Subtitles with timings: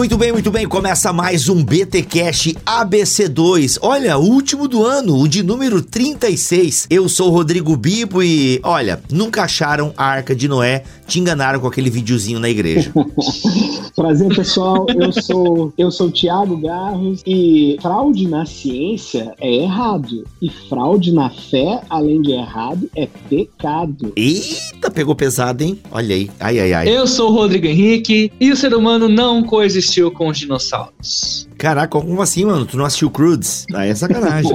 [0.00, 0.66] Muito bem, muito bem.
[0.66, 3.76] Começa mais um BT Cash ABC2.
[3.82, 6.86] Olha, o último do ano, o de número 36.
[6.88, 11.60] Eu sou o Rodrigo Bibo e, olha, nunca acharam a Arca de Noé, te enganaram
[11.60, 12.90] com aquele videozinho na igreja.
[13.94, 14.86] Prazer, pessoal.
[14.88, 21.12] Eu sou eu sou o Thiago Garros e fraude na ciência é errado e fraude
[21.12, 24.14] na fé, além de errado, é pecado.
[24.16, 25.78] Eita, pegou pesado, hein?
[25.90, 26.30] Olha aí.
[26.40, 26.88] Ai, ai, ai.
[26.88, 29.42] Eu sou o Rodrigo Henrique e o ser humano não
[30.12, 31.49] com os dinossauros.
[31.60, 32.64] Caraca, como assim, mano?
[32.64, 33.66] Tu não assistiu Crudes?
[33.74, 34.50] Aí é sacanagem.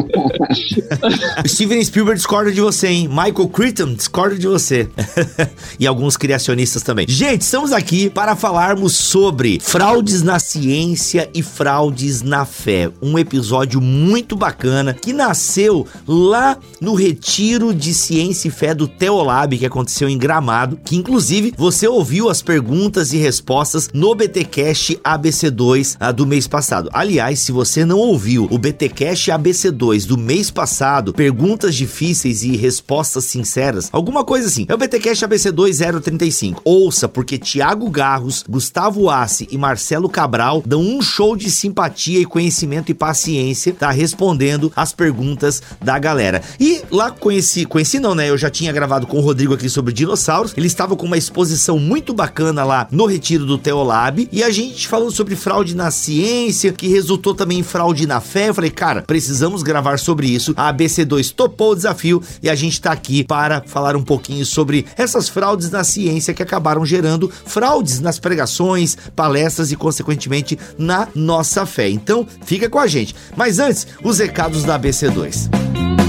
[1.46, 3.08] Steven Spielberg discorda de você, hein?
[3.08, 4.90] Michael Crichton discorda de você.
[5.80, 7.06] e alguns criacionistas também.
[7.08, 12.90] Gente, estamos aqui para falarmos sobre fraudes na ciência e fraudes na fé.
[13.00, 19.56] Um episódio muito bacana que nasceu lá no Retiro de Ciência e Fé do Teolab,
[19.56, 25.98] que aconteceu em Gramado, que inclusive você ouviu as perguntas e respostas no BTcast ABC2
[26.00, 26.95] ah, do mês passado.
[26.96, 33.26] Aliás, se você não ouviu o BTcast ABC2 do mês passado, perguntas difíceis e respostas
[33.26, 36.62] sinceras, alguma coisa assim, é o BTcast ABC2 035.
[36.64, 42.26] Ouça, porque Tiago Garros, Gustavo Assi e Marcelo Cabral dão um show de simpatia e
[42.26, 46.42] conhecimento e paciência, tá respondendo as perguntas da galera.
[46.58, 48.30] E lá conheci, conheci não, né?
[48.30, 50.54] Eu já tinha gravado com o Rodrigo aqui sobre dinossauros.
[50.56, 54.88] Ele estava com uma exposição muito bacana lá no retiro do Teolab e a gente
[54.88, 58.50] falando sobre fraude na ciência, que resultou também em fraude na fé.
[58.50, 60.54] Eu falei, cara, precisamos gravar sobre isso.
[60.56, 64.86] A ABC2 topou o desafio e a gente tá aqui para falar um pouquinho sobre
[64.98, 71.66] essas fraudes na ciência que acabaram gerando fraudes nas pregações, palestras e, consequentemente, na nossa
[71.66, 71.90] fé.
[71.90, 73.16] Então, fica com a gente.
[73.36, 76.05] Mas antes, os recados da ABC2.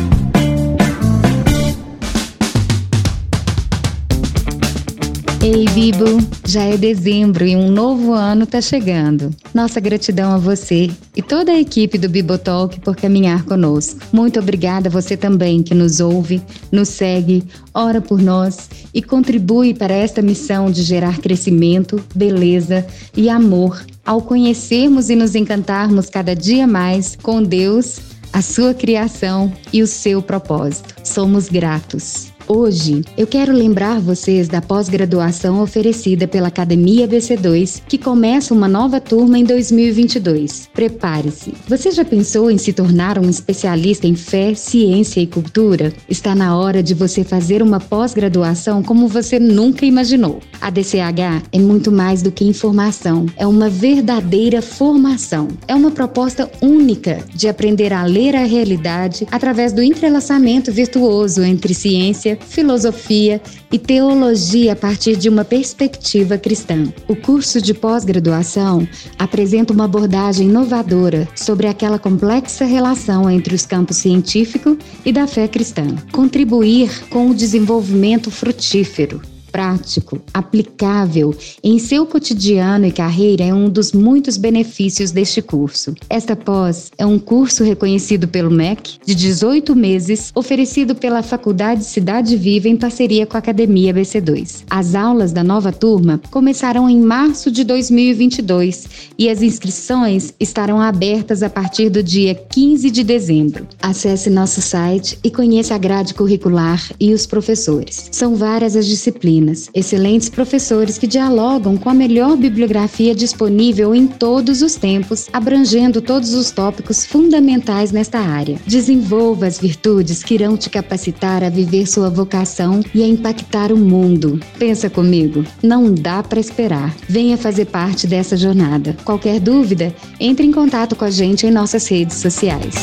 [5.47, 9.31] Ei, Bibo, já é dezembro e um novo ano tá chegando.
[9.55, 14.01] Nossa gratidão a você e toda a equipe do Bibotalk por caminhar conosco.
[14.13, 16.43] Muito obrigada a você também que nos ouve,
[16.73, 22.85] nos segue, ora por nós e contribui para esta missão de gerar crescimento, beleza
[23.17, 28.01] e amor ao conhecermos e nos encantarmos cada dia mais com Deus,
[28.33, 30.97] a sua criação e o seu propósito.
[31.05, 32.35] Somos gratos.
[32.49, 39.01] Hoje, eu quero lembrar vocês da pós-graduação oferecida pela Academia BC2, que começa uma nova
[39.01, 40.71] turma em 2022.
[40.73, 41.55] Prepare-se.
[41.67, 45.93] Você já pensou em se tornar um especialista em fé, ciência e cultura?
[46.09, 50.39] Está na hora de você fazer uma pós-graduação como você nunca imaginou.
[50.61, 55.49] A DCH é muito mais do que informação, é uma verdadeira formação.
[55.67, 61.75] É uma proposta única de aprender a ler a realidade através do entrelaçamento virtuoso entre
[61.75, 66.93] ciência, filosofia e teologia a partir de uma perspectiva cristã.
[67.09, 68.87] O curso de pós-graduação
[69.19, 75.47] apresenta uma abordagem inovadora sobre aquela complexa relação entre os campos científico e da fé
[75.47, 75.87] cristã.
[76.13, 79.21] Contribuir com o desenvolvimento frutífero
[79.57, 81.35] prático, aplicável
[81.65, 85.95] em seu cotidiano e carreira é um dos muitos benefícios deste curso.
[86.11, 92.37] Esta pós é um curso reconhecido pelo MEC de 18 meses, oferecido pela Faculdade Cidade
[92.37, 94.65] Viva em parceria com a Academia BC2.
[94.69, 98.85] As aulas da nova turma começarão em março de 2022
[99.17, 103.67] e as inscrições estarão abertas a partir do dia 15 de dezembro.
[103.81, 108.11] Acesse nosso site e conheça a grade curricular e os professores.
[108.13, 114.63] São várias as disciplinas excelentes professores que dialogam com a melhor bibliografia disponível em todos
[114.63, 118.59] os tempos, abrangendo todos os tópicos fundamentais nesta área.
[118.67, 123.77] Desenvolva as virtudes que irão te capacitar a viver sua vocação e a impactar o
[123.77, 124.41] mundo.
[124.59, 126.95] Pensa comigo, não dá para esperar.
[127.09, 128.97] Venha fazer parte dessa jornada.
[129.05, 132.75] Qualquer dúvida, entre em contato com a gente em nossas redes sociais.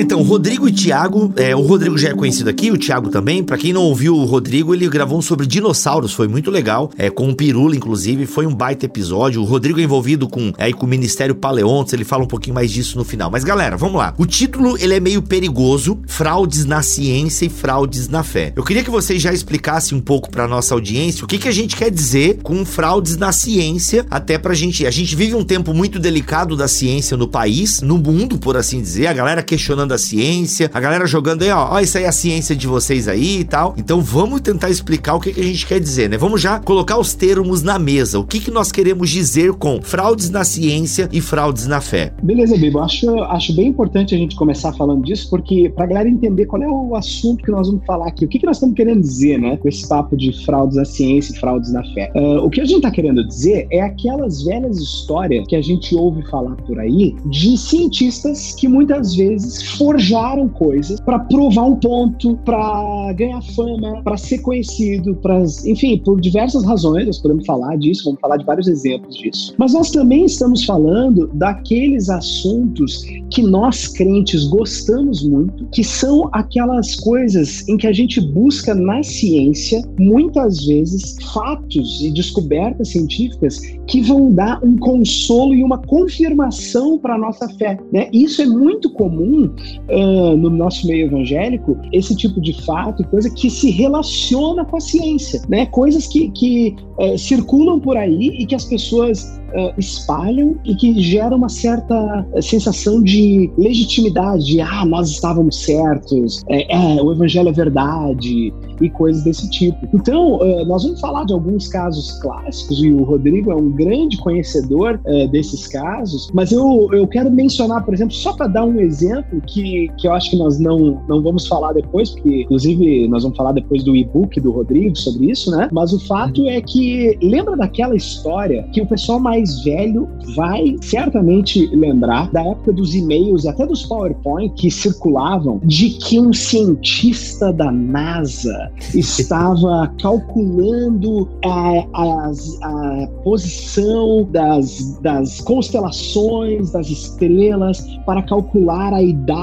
[0.00, 1.32] Então, Rodrigo e Thiago.
[1.36, 3.42] É, o Rodrigo já é conhecido aqui, o Thiago também.
[3.42, 6.90] Pra quem não ouviu o Rodrigo, ele gravou um sobre dinossauros, foi muito legal.
[6.96, 9.40] É, com o Pirula, inclusive, foi um baita episódio.
[9.40, 12.70] O Rodrigo é envolvido com, é, com o Ministério Paleontos, ele fala um pouquinho mais
[12.70, 13.30] disso no final.
[13.30, 14.14] Mas galera, vamos lá.
[14.18, 18.52] O título, ele é meio perigoso, fraudes na ciência e fraudes na fé.
[18.54, 21.52] Eu queria que vocês já explicassem um pouco pra nossa audiência o que, que a
[21.52, 24.86] gente quer dizer com fraudes na ciência, até pra gente...
[24.86, 28.80] A gente vive um tempo muito delicado da ciência no país, no mundo, por assim
[28.80, 29.06] dizer.
[29.06, 32.08] A galera questiona questionando a ciência, a galera jogando aí, ó, ó, isso aí é
[32.08, 33.74] a ciência de vocês aí e tal.
[33.78, 36.18] Então vamos tentar explicar o que, que a gente quer dizer, né?
[36.18, 38.18] Vamos já colocar os termos na mesa.
[38.18, 42.12] O que, que nós queremos dizer com fraudes na ciência e fraudes na fé?
[42.22, 42.80] Beleza, Bibo.
[42.80, 46.68] Acho, acho bem importante a gente começar falando disso, porque pra galera entender qual é
[46.68, 49.56] o assunto que nós vamos falar aqui, o que, que nós estamos querendo dizer, né,
[49.56, 52.10] com esse papo de fraudes na ciência e fraudes na fé.
[52.14, 55.94] Uh, o que a gente tá querendo dizer é aquelas velhas histórias que a gente
[55.94, 62.36] ouve falar por aí de cientistas que muitas vezes forjaram coisas para provar um ponto,
[62.44, 68.04] para ganhar fama, para ser conhecido, para, enfim, por diversas razões, nós podemos falar disso,
[68.04, 69.54] vamos falar de vários exemplos disso.
[69.56, 76.96] Mas nós também estamos falando daqueles assuntos que nós crentes gostamos muito, que são aquelas
[76.96, 84.00] coisas em que a gente busca na ciência, muitas vezes, fatos e descobertas científicas que
[84.00, 87.78] vão dar um consolo e uma confirmação para a nossa fé.
[87.92, 88.08] Né?
[88.12, 89.50] Isso é muito comum
[89.88, 94.76] uh, no nosso meio evangélico, esse tipo de fato e coisa que se relaciona com
[94.76, 95.66] a ciência, né?
[95.66, 101.00] coisas que, que uh, circulam por aí e que as pessoas uh, espalham e que
[101.00, 107.48] geram uma certa sensação de legitimidade, de, ah, nós estávamos certos, é, é o evangelho
[107.48, 109.76] é verdade, e coisas desse tipo.
[109.92, 114.16] Então, uh, nós vamos falar de alguns casos clássicos, e o Rodrigo é um grande
[114.18, 118.80] conhecedor uh, desses casos, mas eu, eu quero mencionar, por exemplo, só para dar um
[118.80, 123.22] exemplo que, que eu acho que nós não, não vamos falar depois, porque, inclusive, nós
[123.22, 125.68] vamos falar depois do e-book do Rodrigo sobre isso, né?
[125.72, 131.66] Mas o fato é que, lembra daquela história que o pessoal mais velho vai certamente
[131.74, 137.52] lembrar da época dos e-mails e até dos PowerPoint que circulavam de que um cientista
[137.52, 142.32] da NASA estava calculando a, a,
[142.62, 149.37] a posição das, das constelações, das estrelas, para calcular a idade.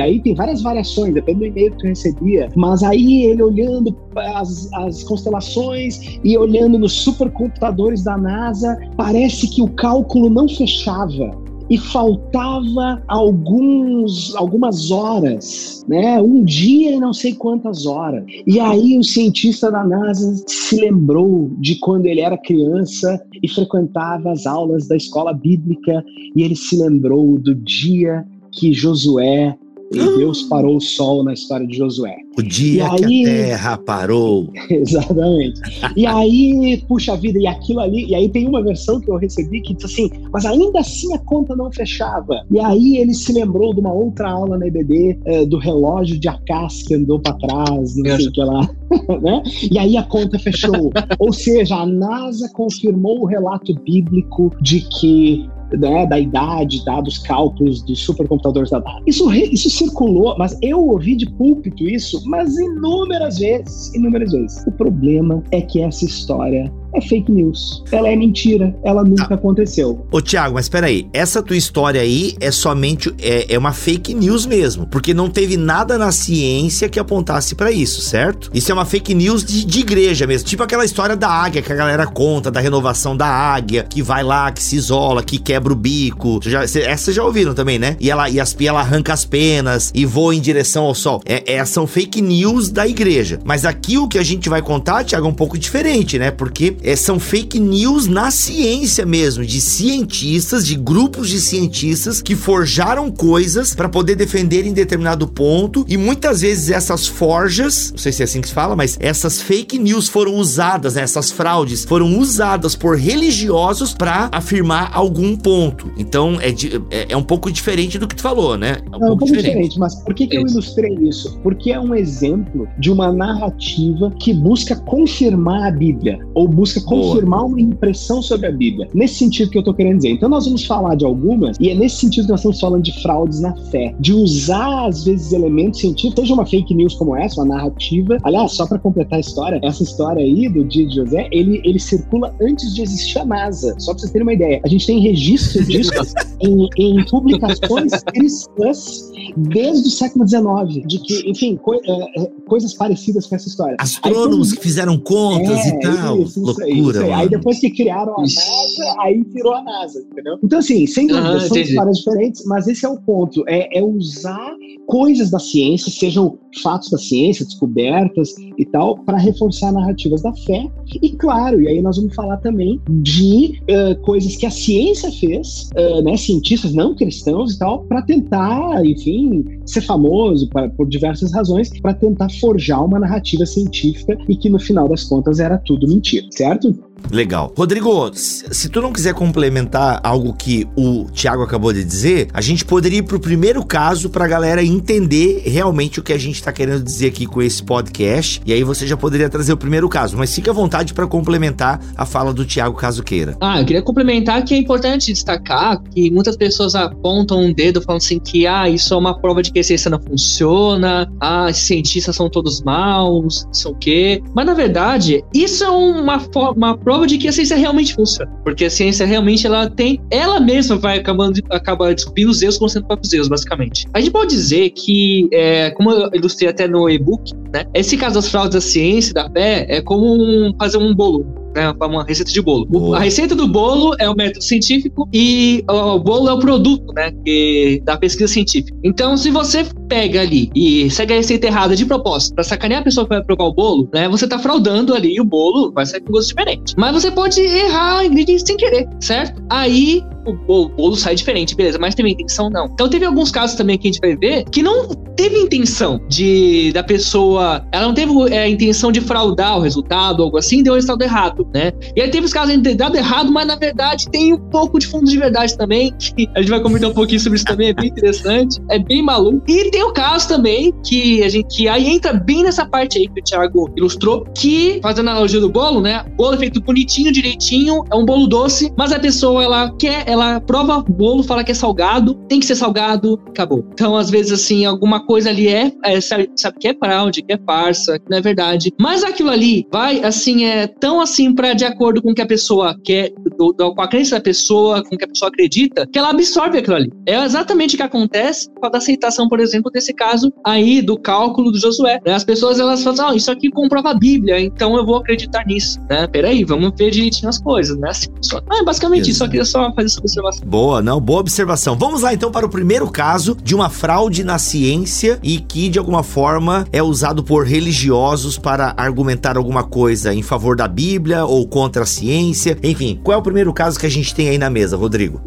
[0.00, 2.48] Aí tem várias variações, depende do e-mail que eu recebia.
[2.56, 9.62] Mas aí ele olhando as, as constelações e olhando nos supercomputadores da NASA, parece que
[9.62, 11.30] o cálculo não fechava
[11.68, 16.20] e faltava alguns, algumas horas, né?
[16.20, 18.24] Um dia e não sei quantas horas.
[18.46, 24.30] E aí o cientista da NASA se lembrou de quando ele era criança e frequentava
[24.30, 26.04] as aulas da escola bíblica
[26.36, 28.24] e ele se lembrou do dia
[28.56, 29.56] que Josué
[29.92, 32.16] e Deus parou o sol na história de Josué.
[32.36, 34.52] O dia aí, que a terra parou.
[34.68, 35.60] Exatamente.
[35.96, 39.60] E aí, puxa vida, e aquilo ali, e aí tem uma versão que eu recebi
[39.60, 42.44] que diz assim, mas ainda assim a conta não fechava.
[42.50, 46.28] E aí ele se lembrou de uma outra aula na EBD, eh, do relógio de
[46.28, 48.68] Acas que andou para trás, não sei o que lá.
[49.22, 49.42] né?
[49.70, 50.92] E aí a conta fechou.
[51.18, 57.82] Ou seja, a NASA confirmou o relato bíblico de que né, da idade, dados cálculos
[57.82, 59.02] dos supercomputadores da data.
[59.06, 64.66] Isso, isso circulou, mas eu ouvi de púlpito isso, mas inúmeras vezes, inúmeras vezes.
[64.66, 67.84] O problema é que essa história é fake news.
[67.92, 68.74] Ela é mentira.
[68.82, 69.34] Ela nunca ah.
[69.34, 70.06] aconteceu.
[70.10, 71.08] Ô, Thiago, mas peraí.
[71.12, 73.14] Essa tua história aí é somente.
[73.20, 74.86] É, é uma fake news mesmo.
[74.86, 78.50] Porque não teve nada na ciência que apontasse para isso, certo?
[78.54, 80.48] Isso é uma fake news de, de, igreja mesmo.
[80.48, 84.22] Tipo aquela história da águia que a galera conta, da renovação da águia, que vai
[84.22, 86.40] lá, que se isola, que quebra o bico.
[86.42, 87.96] Já, essa já ouviram também, né?
[88.00, 91.20] E ela, e, as, ela arranca as penas e voa em direção ao sol.
[91.24, 93.38] É, é, são fake news da igreja.
[93.44, 96.30] Mas aqui o que a gente vai contar, Thiago, é um pouco diferente, né?
[96.30, 102.36] Porque é, são fake news na ciência mesmo, de cientistas, de grupos de cientistas que
[102.36, 108.12] forjaram coisas para poder defender em determinado ponto e muitas vezes essas forjas, não sei
[108.12, 111.84] se é assim que se fala, mas essas fake news foram usadas, né, essas fraudes
[111.84, 115.90] foram usadas por religiosos para afirmar algum ponto.
[115.98, 116.50] Então é,
[116.90, 118.76] é, é, um pouco diferente do que tu falou, né?
[118.92, 119.46] É um, Não, pouco, um pouco diferente.
[119.46, 119.78] diferente.
[119.80, 121.36] mas por que, que eu ilustrei isso?
[121.42, 126.80] Porque é um exemplo de uma narrativa que busca confirmar a Bíblia ou busca busca
[126.80, 127.50] confirmar Boa.
[127.50, 128.88] uma impressão sobre a Bíblia.
[128.92, 130.10] Nesse sentido que eu estou querendo dizer.
[130.10, 133.02] Então nós vamos falar de algumas, e é nesse sentido que nós estamos falando de
[133.02, 137.40] fraudes na fé, de usar às vezes elementos científicos, seja uma fake news como essa,
[137.40, 138.18] uma narrativa.
[138.24, 141.78] Aliás, só para completar a história, essa história aí do dia de José, ele, ele
[141.78, 143.74] circula antes de existir a NASA.
[143.78, 144.60] Só para vocês terem uma ideia.
[144.64, 145.92] A gente tem registro disso
[146.40, 151.80] em, em publicações cristãs desde o século XIX, de que, enfim, co é,
[152.16, 153.76] é, coisas parecidas com essa história.
[153.78, 157.12] Astrônomos Aí, que fizeram contas é, e tal, isso, loucura, isso aí, isso aí.
[157.12, 160.38] aí, depois que criaram a NASA, aí virou a NASA, entendeu?
[160.42, 163.82] Então, assim, sem dúvida, ah, são histórias diferentes, mas esse é o ponto, é, é
[163.82, 164.54] usar
[164.86, 170.68] coisas da ciência, sejam fatos da ciência, descobertas e tal, para reforçar narrativas da fé.
[171.02, 175.70] E claro, e aí nós vamos falar também de uh, coisas que a ciência fez,
[175.76, 181.32] uh, né, cientistas não cristãos e tal, para tentar, enfim, ser famoso pra, por diversas
[181.32, 185.86] razões, para tentar forjar uma narrativa científica e que no final das contas era tudo
[185.88, 186.74] mentira, certo?
[187.10, 187.52] Legal.
[187.56, 192.64] Rodrigo, se tu não quiser complementar algo que o Thiago acabou de dizer, a gente
[192.64, 196.82] poderia ir pro primeiro caso pra galera entender realmente o que a gente tá querendo
[196.82, 198.40] dizer aqui com esse podcast.
[198.44, 201.80] E aí você já poderia trazer o primeiro caso, mas fique à vontade para complementar
[201.96, 203.36] a fala do Thiago caso queira.
[203.40, 208.02] Ah, eu queria complementar que é importante destacar que muitas pessoas apontam um dedo falando
[208.02, 212.16] assim que ah, isso é uma prova de que a ciência não funciona, ah, cientistas
[212.16, 214.22] são todos maus, não sei o quê.
[214.34, 216.20] Mas na verdade, isso é uma,
[216.54, 218.30] uma prova de que a ciência realmente funciona.
[218.44, 222.86] Porque a ciência realmente ela tem, ela mesma vai acabando, acaba descobrindo os erros sendo
[222.86, 223.88] próprios erros, basicamente.
[223.92, 228.14] A gente pode dizer que, é, como eu ilustrei até no e-book, né, esse caso
[228.14, 231.26] das fraudes da ciência da fé é como um, fazer um bolo
[231.56, 232.94] né, uma receita de bolo.
[232.94, 237.10] A receita do bolo é o método científico e o bolo é o produto, né,
[237.24, 238.76] que, da pesquisa científica.
[238.84, 242.84] Então, se você pega ali e segue a receita errada de propósito para sacanear a
[242.84, 245.86] pessoa que vai provar o bolo, né, você tá fraudando ali e o bolo vai
[245.86, 246.74] sair com gosto diferente.
[246.76, 249.42] Mas você pode errar ingredientes sem querer, certo?
[249.50, 252.66] Aí o, bolo sai diferente, beleza, mas teve intenção não.
[252.66, 256.70] Então teve alguns casos também que a gente vai ver que não teve intenção de
[256.72, 260.72] da pessoa, ela não teve é, a intenção de fraudar o resultado, algo assim, deu
[260.72, 261.72] o resultado errado, né?
[261.94, 264.86] E aí teve os casos de dado errado, mas na verdade tem um pouco de
[264.86, 267.74] fundo de verdade também, que a gente vai comentar um pouquinho sobre isso também, é
[267.74, 269.42] bem interessante, é bem maluco.
[269.48, 273.08] E tem o caso também que a gente que aí entra bem nessa parte aí
[273.08, 276.04] que o Thiago ilustrou, que fazendo a analogia do bolo, né?
[276.12, 280.04] O bolo é feito bonitinho, direitinho, é um bolo doce, mas a pessoa ela quer,
[280.06, 280.15] ela
[280.46, 283.66] prova o bolo, fala que é salgado, tem que ser salgado, acabou.
[283.72, 287.32] Então, às vezes, assim, alguma coisa ali é, é sabe, sabe, que é fraude, que
[287.32, 288.72] é farsa, que não é verdade.
[288.80, 292.26] Mas aquilo ali vai, assim, é tão assim para de acordo com o que a
[292.26, 295.86] pessoa quer, do, do, com a crença da pessoa, com o que a pessoa acredita,
[295.86, 296.92] que ela absorve aquilo ali.
[297.06, 301.50] É exatamente o que acontece com a aceitação, por exemplo, desse caso aí do cálculo
[301.50, 302.00] do Josué.
[302.04, 302.12] Né?
[302.12, 305.80] As pessoas, elas falam, ah, isso aqui comprova a Bíblia, então eu vou acreditar nisso,
[305.88, 306.06] né?
[306.06, 307.90] Peraí, vamos ver direitinho as coisas, né?
[307.90, 309.10] Assim, só, ah, basicamente Exato.
[309.10, 310.46] isso, só queria só fazer essa observação.
[310.46, 311.76] Boa, não, boa observação.
[311.76, 315.78] Vamos lá então para o primeiro caso de uma fraude na ciência e que de
[315.78, 321.46] alguma forma é usado por religiosos para argumentar alguma coisa em favor da Bíblia ou
[321.46, 322.56] contra a ciência.
[322.62, 325.20] Enfim, qual é o primeiro caso que a gente tem aí na mesa, Rodrigo?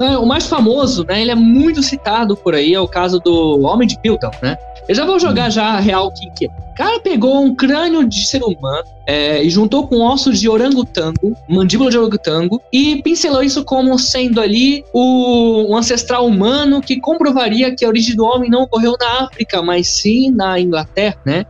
[0.00, 1.22] É, o mais famoso, né?
[1.22, 4.56] Ele é muito citado por aí, é o caso do Homem de Pilton, né?
[4.88, 8.26] Eu já vou jogar já a real que, que o cara pegou um crânio de
[8.26, 13.64] ser humano é, e juntou com ossos de orangotango, mandíbula de orangotango, e pincelou isso
[13.64, 18.62] como sendo ali o, um ancestral humano que comprovaria que a origem do homem não
[18.62, 21.46] ocorreu na África, mas sim na Inglaterra, né?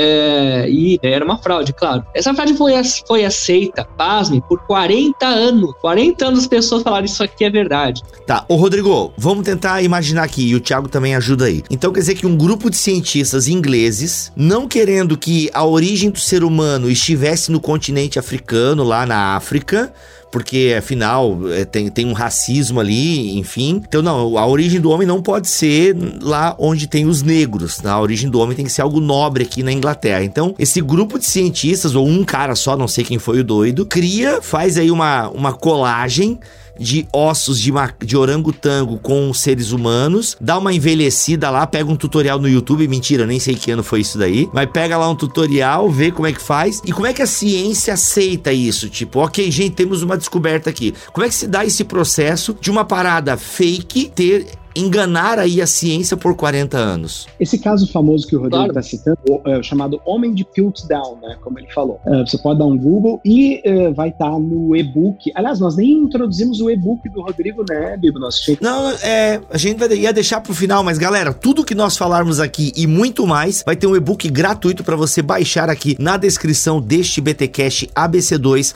[0.00, 2.04] É, e era uma fraude, claro.
[2.14, 2.72] Essa fraude foi,
[3.06, 5.72] foi aceita, pasme, por 40 anos.
[5.80, 8.00] 40 anos as pessoas falaram isso aqui é verdade.
[8.24, 11.64] Tá, ô Rodrigo, vamos tentar imaginar aqui, e o Thiago também ajuda aí.
[11.68, 16.20] Então quer dizer que um grupo de cientistas ingleses, não querendo que a origem do
[16.20, 19.92] ser humano estivesse no continente africano, lá na África,
[20.30, 23.82] porque afinal é, tem, tem um racismo ali, enfim.
[23.86, 27.76] Então, não, a origem do homem não pode ser lá onde tem os negros.
[27.78, 27.92] Tá?
[27.92, 30.24] A origem do homem tem que ser algo nobre aqui na Inglaterra.
[30.24, 33.86] Então, esse grupo de cientistas, ou um cara só, não sei quem foi o doido,
[33.86, 36.38] cria, faz aí uma, uma colagem
[36.78, 37.72] de ossos de,
[38.04, 43.26] de orangotango com seres humanos, dá uma envelhecida lá, pega um tutorial no YouTube, mentira,
[43.26, 46.32] nem sei que ano foi isso daí, mas pega lá um tutorial, vê como é
[46.32, 48.88] que faz e como é que a ciência aceita isso.
[48.88, 50.94] Tipo, ok, gente, temos uma descoberta aqui.
[51.12, 54.46] Como é que se dá esse processo de uma parada fake ter
[54.78, 57.26] enganar aí a ciência por 40 anos.
[57.38, 58.86] Esse caso famoso que o Rodrigo está claro.
[58.86, 62.00] citando, é, chamado Homem de Piltdown, né, como ele falou.
[62.06, 65.30] É, você pode dar um Google e é, vai estar tá no e-book.
[65.34, 68.18] Aliás, nós nem introduzimos o e-book do Rodrigo, né, Bibo?
[68.18, 71.96] Nós Não, é, a gente vai, ia deixar pro final, mas galera, tudo que nós
[71.96, 76.16] falarmos aqui e muito mais, vai ter um e-book gratuito para você baixar aqui na
[76.16, 78.74] descrição deste BTcast ABC2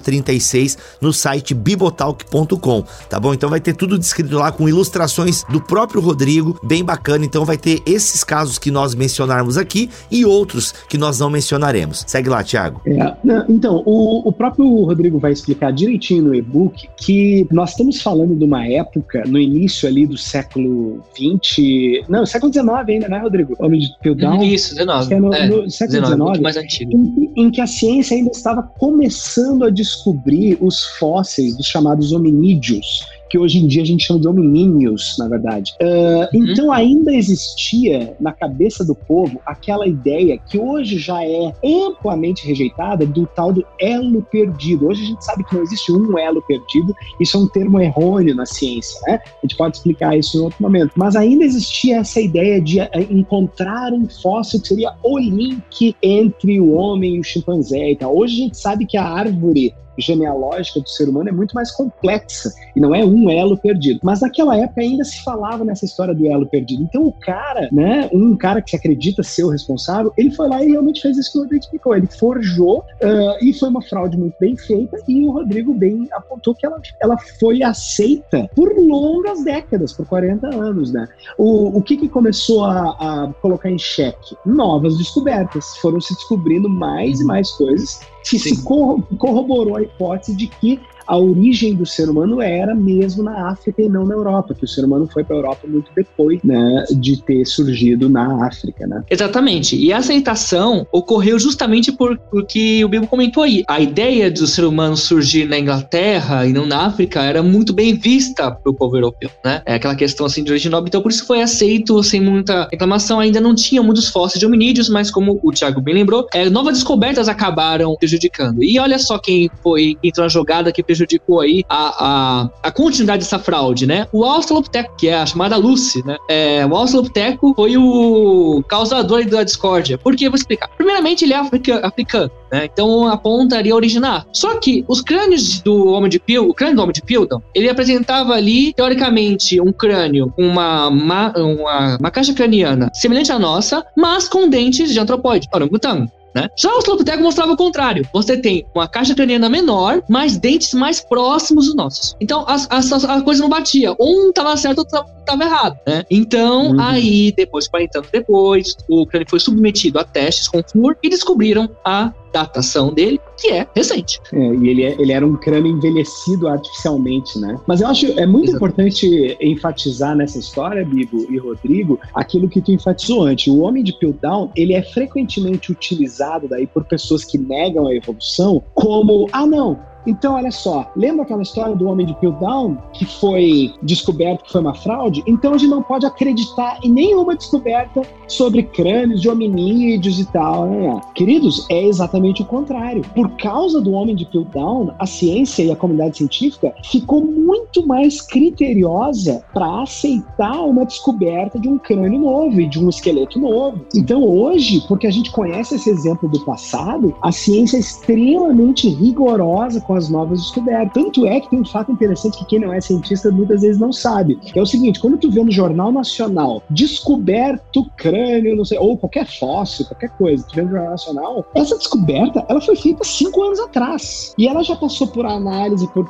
[0.00, 3.34] 036 no site bibotalk.com, tá bom?
[3.34, 7.24] Então vai ter tudo descrito lá com ilustrações do próprio Rodrigo, bem bacana.
[7.24, 12.04] Então vai ter esses casos que nós mencionarmos aqui e outros que nós não mencionaremos.
[12.06, 12.80] Segue lá, Tiago.
[12.86, 13.16] É,
[13.48, 18.44] então, o, o próprio Rodrigo vai explicar direitinho no e-book que nós estamos falando de
[18.44, 23.54] uma época, no início ali do século 20, não, século 19 ainda, né, Rodrigo?
[23.58, 24.42] Homem de Piltdown.
[24.42, 25.14] Isso, 19.
[25.14, 26.92] É no, é, no século 19, mais antigo.
[26.92, 33.06] Em, em, que a ciência ainda estava começando a descobrir os fósseis dos chamados hominídeos
[33.30, 35.72] que hoje em dia a gente chama de hominíneos, na verdade.
[35.80, 36.50] Uh, uhum.
[36.50, 43.06] Então ainda existia na cabeça do povo aquela ideia que hoje já é amplamente rejeitada
[43.06, 44.88] do tal do elo perdido.
[44.88, 48.34] Hoje a gente sabe que não existe um elo perdido, isso é um termo errôneo
[48.34, 49.20] na ciência, né?
[49.24, 50.92] A gente pode explicar isso em outro momento.
[50.96, 56.60] Mas ainda existia essa ideia de eh, encontrar um fóssil que seria o link entre
[56.60, 58.16] o homem e o chimpanzé e tal.
[58.16, 62.52] Hoje a gente sabe que a árvore genealógica do ser humano é muito mais complexa
[62.74, 64.00] e não é um elo perdido.
[64.02, 66.82] Mas naquela época ainda se falava nessa história do elo perdido.
[66.82, 70.62] Então o cara, né, um cara que se acredita ser o responsável, ele foi lá
[70.62, 71.96] e realmente fez isso que o Rodrigo explicou.
[71.96, 76.54] Ele forjou uh, e foi uma fraude muito bem feita e o Rodrigo bem apontou
[76.54, 81.08] que ela, ela foi aceita por longas décadas, por 40 anos, né?
[81.38, 84.36] O, o que, que começou a, a colocar em xeque?
[84.44, 85.76] Novas descobertas.
[85.78, 88.54] Foram se descobrindo mais e mais coisas que Sim.
[88.54, 93.82] se corroborou a hipótese de que a origem do ser humano era mesmo na África
[93.82, 96.84] e não na Europa, que o ser humano foi para a Europa muito depois né,
[97.00, 98.86] de ter surgido na África.
[98.86, 99.02] Né?
[99.10, 99.76] Exatamente.
[99.76, 103.64] E a aceitação ocorreu justamente por, porque o Bibo comentou aí.
[103.66, 107.96] A ideia do ser humano surgir na Inglaterra e não na África era muito bem
[107.96, 109.30] vista para o povo europeu.
[109.44, 109.62] Né?
[109.66, 113.18] É aquela questão assim de origem nobre, então por isso foi aceito sem muita reclamação.
[113.18, 116.74] Ainda não tinha muitos fósseis de hominídeos, mas como o Thiago bem lembrou, é, novas
[116.74, 118.62] descobertas acabaram prejudicando.
[118.62, 122.70] E olha só quem foi entrou na jogada que prejudicou prejudicou aí a, a, a
[122.70, 124.06] continuidade dessa fraude, né?
[124.12, 126.16] O Australopiteco, que é a chamada Lucy, né?
[126.28, 129.96] É, o Australopiteco foi o causador da discórdia.
[129.96, 130.28] Por que?
[130.28, 130.68] Vou explicar.
[130.76, 132.68] Primeiramente, ele é africano, africano né?
[132.72, 134.26] Então apontaria originar.
[134.32, 137.68] Só que os crânios do homem de Pil, o crânio do homem de Pilton, ele
[137.68, 143.84] apresentava ali, teoricamente, um crânio com uma, uma, uma, uma caixa craniana semelhante à nossa,
[143.96, 146.10] mas com dentes de antropóide, orangotango.
[146.34, 146.48] Né?
[146.56, 148.06] Já o Australopithecus mostrava o contrário.
[148.12, 152.16] Você tem uma caixa craniana menor, mas dentes mais próximos dos nossos.
[152.20, 153.94] Então a, a, a coisa não batia.
[153.98, 155.78] Um estava certo, outro estava errado.
[155.86, 156.04] Né?
[156.10, 156.80] Então, uhum.
[156.80, 161.68] aí, depois, 40 anos depois, o crânio foi submetido a testes com flúor e descobriram
[161.84, 164.20] a datação dele, que é recente.
[164.32, 167.58] É, e ele, é, ele era um crânio envelhecido artificialmente, né?
[167.66, 172.72] Mas eu acho é muito importante enfatizar nessa história, Bibo e Rodrigo, aquilo que tu
[172.72, 173.52] enfatizou antes.
[173.52, 178.62] O homem de Piltdown, ele é frequentemente utilizado daí por pessoas que negam a evolução
[178.74, 183.74] como, ah não, então, olha só, lembra aquela história do homem de Piltdown que foi
[183.82, 185.22] descoberto que foi uma fraude?
[185.26, 190.66] Então a gente não pode acreditar em nenhuma descoberta sobre crânios de hominídeos e tal.
[190.66, 191.00] Né?
[191.14, 193.02] Queridos, é exatamente o contrário.
[193.14, 198.22] Por causa do homem de Piltdown, a ciência e a comunidade científica ficou muito mais
[198.22, 203.84] criteriosa para aceitar uma descoberta de um crânio novo e de um esqueleto novo.
[203.94, 209.80] Então hoje, porque a gente conhece esse exemplo do passado, a ciência é extremamente rigorosa
[209.90, 210.92] com as novas descobertas.
[210.94, 213.92] Tanto é que tem um fato interessante que quem não é cientista muitas vezes não
[213.92, 214.36] sabe.
[214.36, 218.96] Que é o seguinte, quando tu vê no Jornal Nacional descoberto crânio, não sei, ou
[218.96, 223.42] qualquer fóssil, qualquer coisa, tu vê no Jornal Nacional, essa descoberta, ela foi feita cinco
[223.42, 224.32] anos atrás.
[224.38, 226.08] E ela já passou por análise, por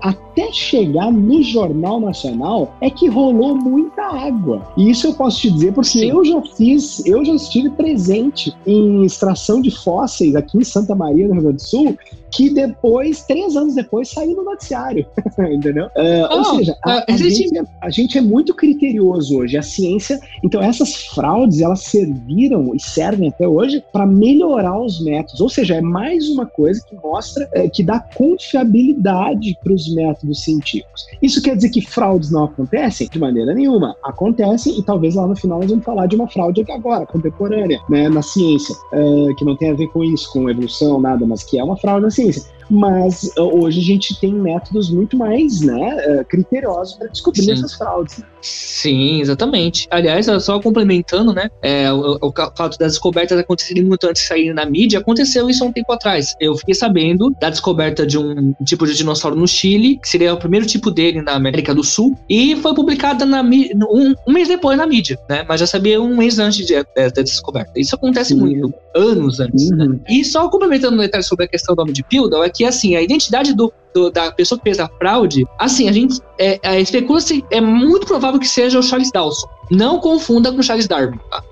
[0.00, 4.66] até chegar no Jornal Nacional, é que rolou muita água.
[4.74, 6.08] E isso eu posso te dizer porque Sim.
[6.08, 11.28] eu já fiz, eu já estive presente em extração de fósseis aqui em Santa Maria,
[11.28, 11.98] no Rio Grande do Sul,
[12.38, 15.04] que depois, três anos depois, saiu no noticiário.
[15.52, 15.86] Entendeu?
[15.86, 19.58] Uh, oh, ou seja, a, a, gente, é, a, gente, é muito criterioso hoje.
[19.58, 20.20] A ciência.
[20.44, 25.40] Então, essas fraudes, elas serviram e servem até hoje para melhorar os métodos.
[25.40, 30.44] Ou seja, é mais uma coisa que mostra, é, que dá confiabilidade para os métodos
[30.44, 31.06] científicos.
[31.20, 33.08] Isso quer dizer que fraudes não acontecem?
[33.10, 33.96] De maneira nenhuma.
[34.04, 38.08] Acontecem e talvez lá no final nós vamos falar de uma fraude agora, contemporânea, né,
[38.08, 41.58] na ciência, uh, que não tem a ver com isso, com evolução, nada, mas que
[41.58, 42.27] é uma fraude ciência
[42.70, 47.52] mas uh, hoje a gente tem métodos muito mais né, uh, criteriosos para descobrir Sim.
[47.52, 48.22] essas fraudes.
[48.40, 49.86] Sim, exatamente.
[49.90, 51.50] Aliás, só complementando, né?
[51.62, 55.64] É, o, o, fato das descobertas acontecerem muito antes de sair na mídia, aconteceu isso
[55.64, 56.36] há um tempo atrás.
[56.40, 60.38] Eu fiquei sabendo da descoberta de um tipo de dinossauro no Chile, que seria o
[60.38, 64.78] primeiro tipo dele na América do Sul, e foi publicada na, um, um mês depois
[64.78, 65.44] na mídia, né?
[65.48, 67.72] Mas já sabia um mês antes de, de, de descoberta.
[67.76, 68.40] Isso acontece Sim.
[68.40, 69.70] muito, anos antes.
[69.70, 69.84] Né?
[69.84, 69.92] Uhum.
[69.92, 70.00] Né?
[70.08, 72.64] E só complementando um detalhe sobre a questão do homem de Pilda, é que porque
[72.64, 76.58] assim, a identidade do, do, da pessoa que fez a fraude, assim, a gente é,
[76.60, 79.46] é, especula-se, é muito provável que seja o Charles Dawson.
[79.70, 81.42] Não confunda com o Charles Darwin, tá?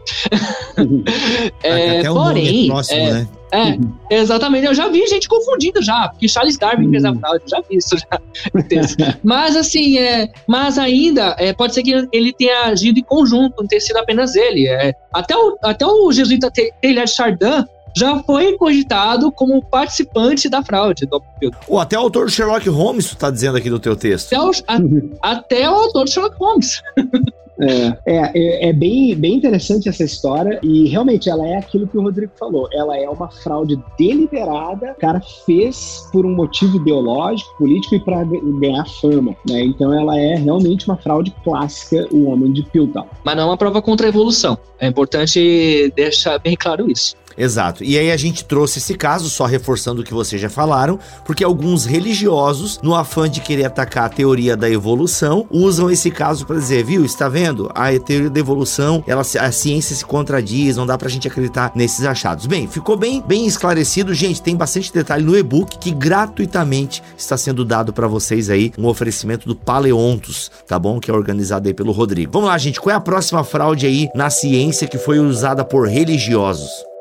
[1.62, 3.28] é, Até porém, é próximo, é, né?
[3.52, 4.66] É, exatamente.
[4.66, 7.20] Eu já vi gente confundindo já, porque Charles Darwin fez a hum.
[7.20, 8.20] fraude, já vi isso já.
[9.22, 13.68] mas assim, é, mas ainda é, pode ser que ele tenha agido em conjunto, não
[13.68, 14.66] tenha sido apenas ele.
[14.66, 16.50] É, até, o, até o jesuíta
[16.82, 17.64] Taylor Chardin
[17.96, 21.22] já foi cogitado como participante da fraude do
[21.66, 24.32] Ou até o autor do Sherlock Holmes, tu tá dizendo aqui no teu texto.
[24.34, 24.50] Até o,
[25.22, 26.82] a, até o autor do Sherlock Holmes.
[27.58, 32.02] É, é, é, bem, bem interessante essa história e realmente ela é aquilo que o
[32.02, 32.68] Rodrigo falou.
[32.70, 38.24] Ela é uma fraude deliberada, o cara fez por um motivo ideológico, político e para
[38.60, 39.34] ganhar fama.
[39.48, 39.64] Né?
[39.64, 43.06] Então ela é realmente uma fraude clássica, o homem de Piltdown.
[43.24, 44.58] Mas não é uma prova contra a evolução.
[44.78, 47.16] É importante deixar bem claro isso.
[47.36, 47.84] Exato.
[47.84, 51.44] E aí a gente trouxe esse caso, só reforçando o que vocês já falaram, porque
[51.44, 56.56] alguns religiosos, no afã de querer atacar a teoria da evolução, usam esse caso para
[56.56, 57.70] dizer, viu, está vendo?
[57.74, 62.04] A teoria da evolução, ela, a ciência se contradiz, não dá pra gente acreditar nesses
[62.04, 62.46] achados.
[62.46, 67.64] Bem, ficou bem, bem esclarecido, gente, tem bastante detalhe no e-book que gratuitamente está sendo
[67.64, 70.98] dado para vocês aí, um oferecimento do Paleontos, tá bom?
[70.98, 72.32] Que é organizado aí pelo Rodrigo.
[72.32, 75.88] Vamos lá, gente, qual é a próxima fraude aí na ciência que foi usada por
[75.88, 76.95] religiosos?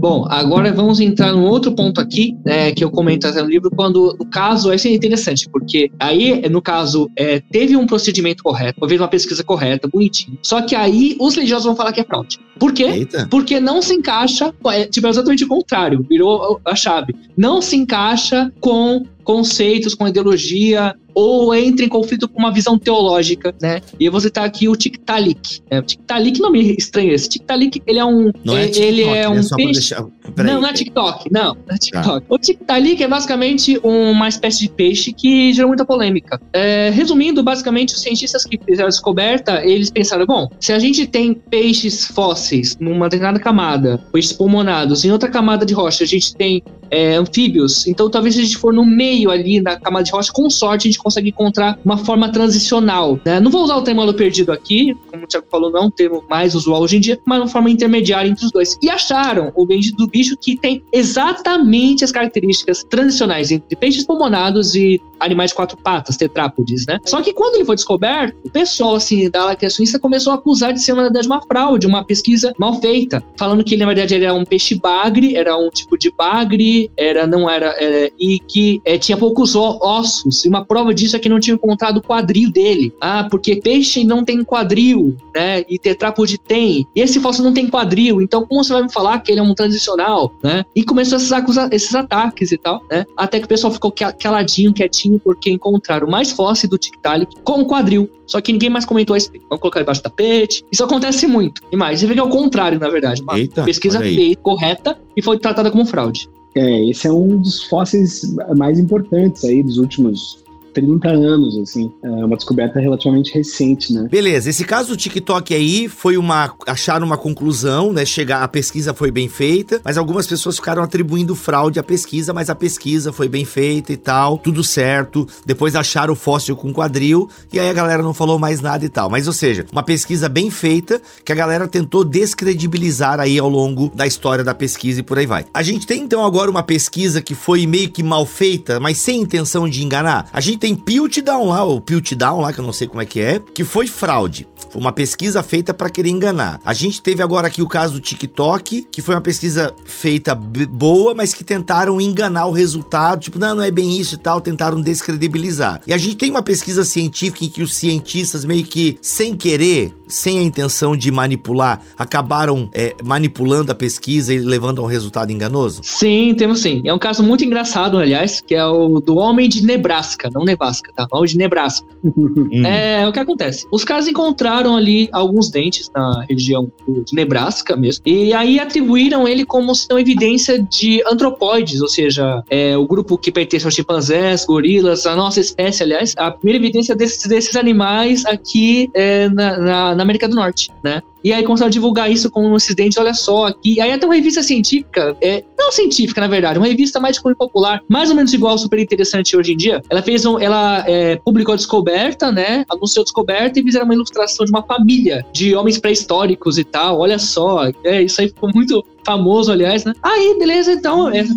[0.00, 3.70] Bom, agora vamos entrar num outro ponto aqui, é, que eu comento até no livro,
[3.70, 8.78] quando o caso, esse é interessante, porque aí, no caso, é, teve um procedimento correto,
[8.80, 10.38] houve uma pesquisa correta, bonitinho.
[10.42, 12.38] Só que aí os religiosos vão falar que é fraude.
[12.58, 12.84] Por quê?
[12.84, 13.28] Eita.
[13.30, 17.14] Porque não se encaixa, é, tipo, é exatamente o contrário, virou a chave.
[17.36, 23.54] Não se encaixa com conceitos, com ideologia, ou entra em conflito com uma visão teológica,
[23.62, 23.80] né?
[23.98, 25.60] E você tá aqui o Tiktaalik.
[25.70, 27.28] É, o Tiktaalik não me estranha esse.
[27.28, 29.28] Tiktaalik, ele é um não é, ele é né?
[29.28, 29.72] um peixe.
[29.72, 30.04] Deixar...
[30.36, 32.26] Não, não é TikTok, não, não é TikTok.
[32.26, 32.34] Tá.
[32.34, 36.40] O Tiktaalik é basicamente uma espécie de peixe que gerou muita polêmica.
[36.52, 41.06] É, resumindo, basicamente os cientistas que fizeram a descoberta, eles pensaram, bom, se a gente
[41.06, 46.34] tem peixes fósseis numa determinada camada, peixes pulmonados, em outra camada de rocha a gente
[46.34, 50.10] tem é, anfíbios, então talvez se a gente for no meio ali da camada de
[50.10, 53.18] rocha, com sorte a gente consegue encontrar uma forma transicional.
[53.24, 53.40] Né?
[53.40, 56.22] Não vou usar o termo perdido aqui, como o Thiago falou, não é um termo
[56.28, 58.76] mais usual hoje em dia, mas uma forma intermediária entre os dois.
[58.82, 64.74] E acharam o bendito do bicho que tem exatamente as características transicionais entre peixes pulmonados
[64.74, 66.98] e animais de quatro patas, tetrápodes, né?
[67.04, 70.72] Só que quando ele foi descoberto, o pessoal, assim, da lacria suíça começou a acusar
[70.72, 74.14] de ser, na verdade, uma fraude, uma pesquisa mal feita, falando que ele, na verdade,
[74.14, 78.80] era um peixe bagre, era um tipo de bagre, era, não era, era e que
[78.84, 82.50] é, tinha poucos ossos, e uma prova disso é que não tinha encontrado o quadril
[82.50, 82.92] dele.
[83.00, 85.64] Ah, porque peixe não tem quadril, né?
[85.68, 86.86] E tetrápode tem.
[86.96, 89.42] E esse fóssil não tem quadril, então como você vai me falar que ele é
[89.42, 89.99] um transicional,
[90.42, 90.64] né?
[90.74, 91.30] E começou esses,
[91.70, 93.04] esses ataques e tal, né?
[93.16, 98.08] Até que o pessoal ficou caladinho, quietinho, porque encontraram mais fóssil do Tiktaalik com quadril.
[98.26, 99.44] Só que ninguém mais comentou a respeito.
[99.48, 100.64] Vamos colocar debaixo do tapete.
[100.70, 101.62] Isso acontece muito.
[101.72, 103.22] E mais, você vê que é o contrário, na verdade.
[103.22, 106.28] Uma Eita, pesquisa feita, correta e foi tratada como fraude.
[106.54, 110.39] É, esse é um dos fósseis mais importantes aí dos últimos
[110.72, 111.92] 30 anos, assim.
[112.02, 114.08] É uma descoberta relativamente recente, né?
[114.10, 116.52] Beleza, esse caso do TikTok aí foi uma.
[116.66, 118.04] acharam uma conclusão, né?
[118.04, 122.50] Chegar, a pesquisa foi bem feita, mas algumas pessoas ficaram atribuindo fraude à pesquisa, mas
[122.50, 125.26] a pesquisa foi bem feita e tal, tudo certo.
[125.44, 128.88] Depois acharam o fóssil com quadril, e aí a galera não falou mais nada e
[128.88, 129.10] tal.
[129.10, 133.90] Mas, ou seja, uma pesquisa bem feita que a galera tentou descredibilizar aí ao longo
[133.94, 135.44] da história da pesquisa e por aí vai.
[135.52, 139.20] A gente tem então agora uma pesquisa que foi meio que mal feita, mas sem
[139.20, 140.28] intenção de enganar.
[140.32, 143.18] A gente tem Piltdown lá, o Piltdown lá, que eu não sei como é que
[143.18, 144.46] é, que foi fraude.
[144.68, 146.60] Foi uma pesquisa feita para querer enganar.
[146.64, 151.14] A gente teve agora aqui o caso do TikTok, que foi uma pesquisa feita boa,
[151.14, 153.20] mas que tentaram enganar o resultado.
[153.20, 155.80] Tipo, não, não é bem isso e tal, tentaram descredibilizar.
[155.86, 159.92] E a gente tem uma pesquisa científica em que os cientistas meio que, sem querer,
[160.06, 165.32] sem a intenção de manipular, acabaram é, manipulando a pesquisa e levando a um resultado
[165.32, 165.80] enganoso?
[165.82, 166.82] Sim, temos sim.
[166.84, 170.92] É um caso muito engraçado, aliás, que é o do homem de Nebraska, não Nevasca,
[170.94, 171.06] tá?
[171.12, 171.86] Homem de Nebraska.
[172.04, 172.64] Hum.
[172.64, 173.66] é o que acontece.
[173.70, 176.70] Os caras encontraram ali alguns dentes na região
[177.04, 182.42] de Nebraska mesmo, e aí atribuíram ele como se não evidência de antropóides, ou seja,
[182.48, 186.94] é, o grupo que pertence aos chimpanzés, gorilas, a nossa espécie, aliás, a primeira evidência
[186.94, 191.02] desses, desses animais aqui é, na, na na América do Norte, né?
[191.22, 193.80] E aí começaram a divulgar isso com um acidente, olha só, aqui.
[193.80, 197.36] Aí até uma revista científica, é, não científica, na verdade, uma revista mais de cunho
[197.36, 199.82] popular, mais ou menos igual, super interessante hoje em dia.
[199.90, 202.64] Ela fez um, ela é, publicou a descoberta, né?
[202.68, 207.00] Anunciou a descoberta e fizeram uma ilustração de uma família de homens pré-históricos e tal.
[207.00, 209.92] Olha só, é, isso aí ficou muito famoso, aliás, né?
[210.02, 211.34] Aí, beleza, então, essa,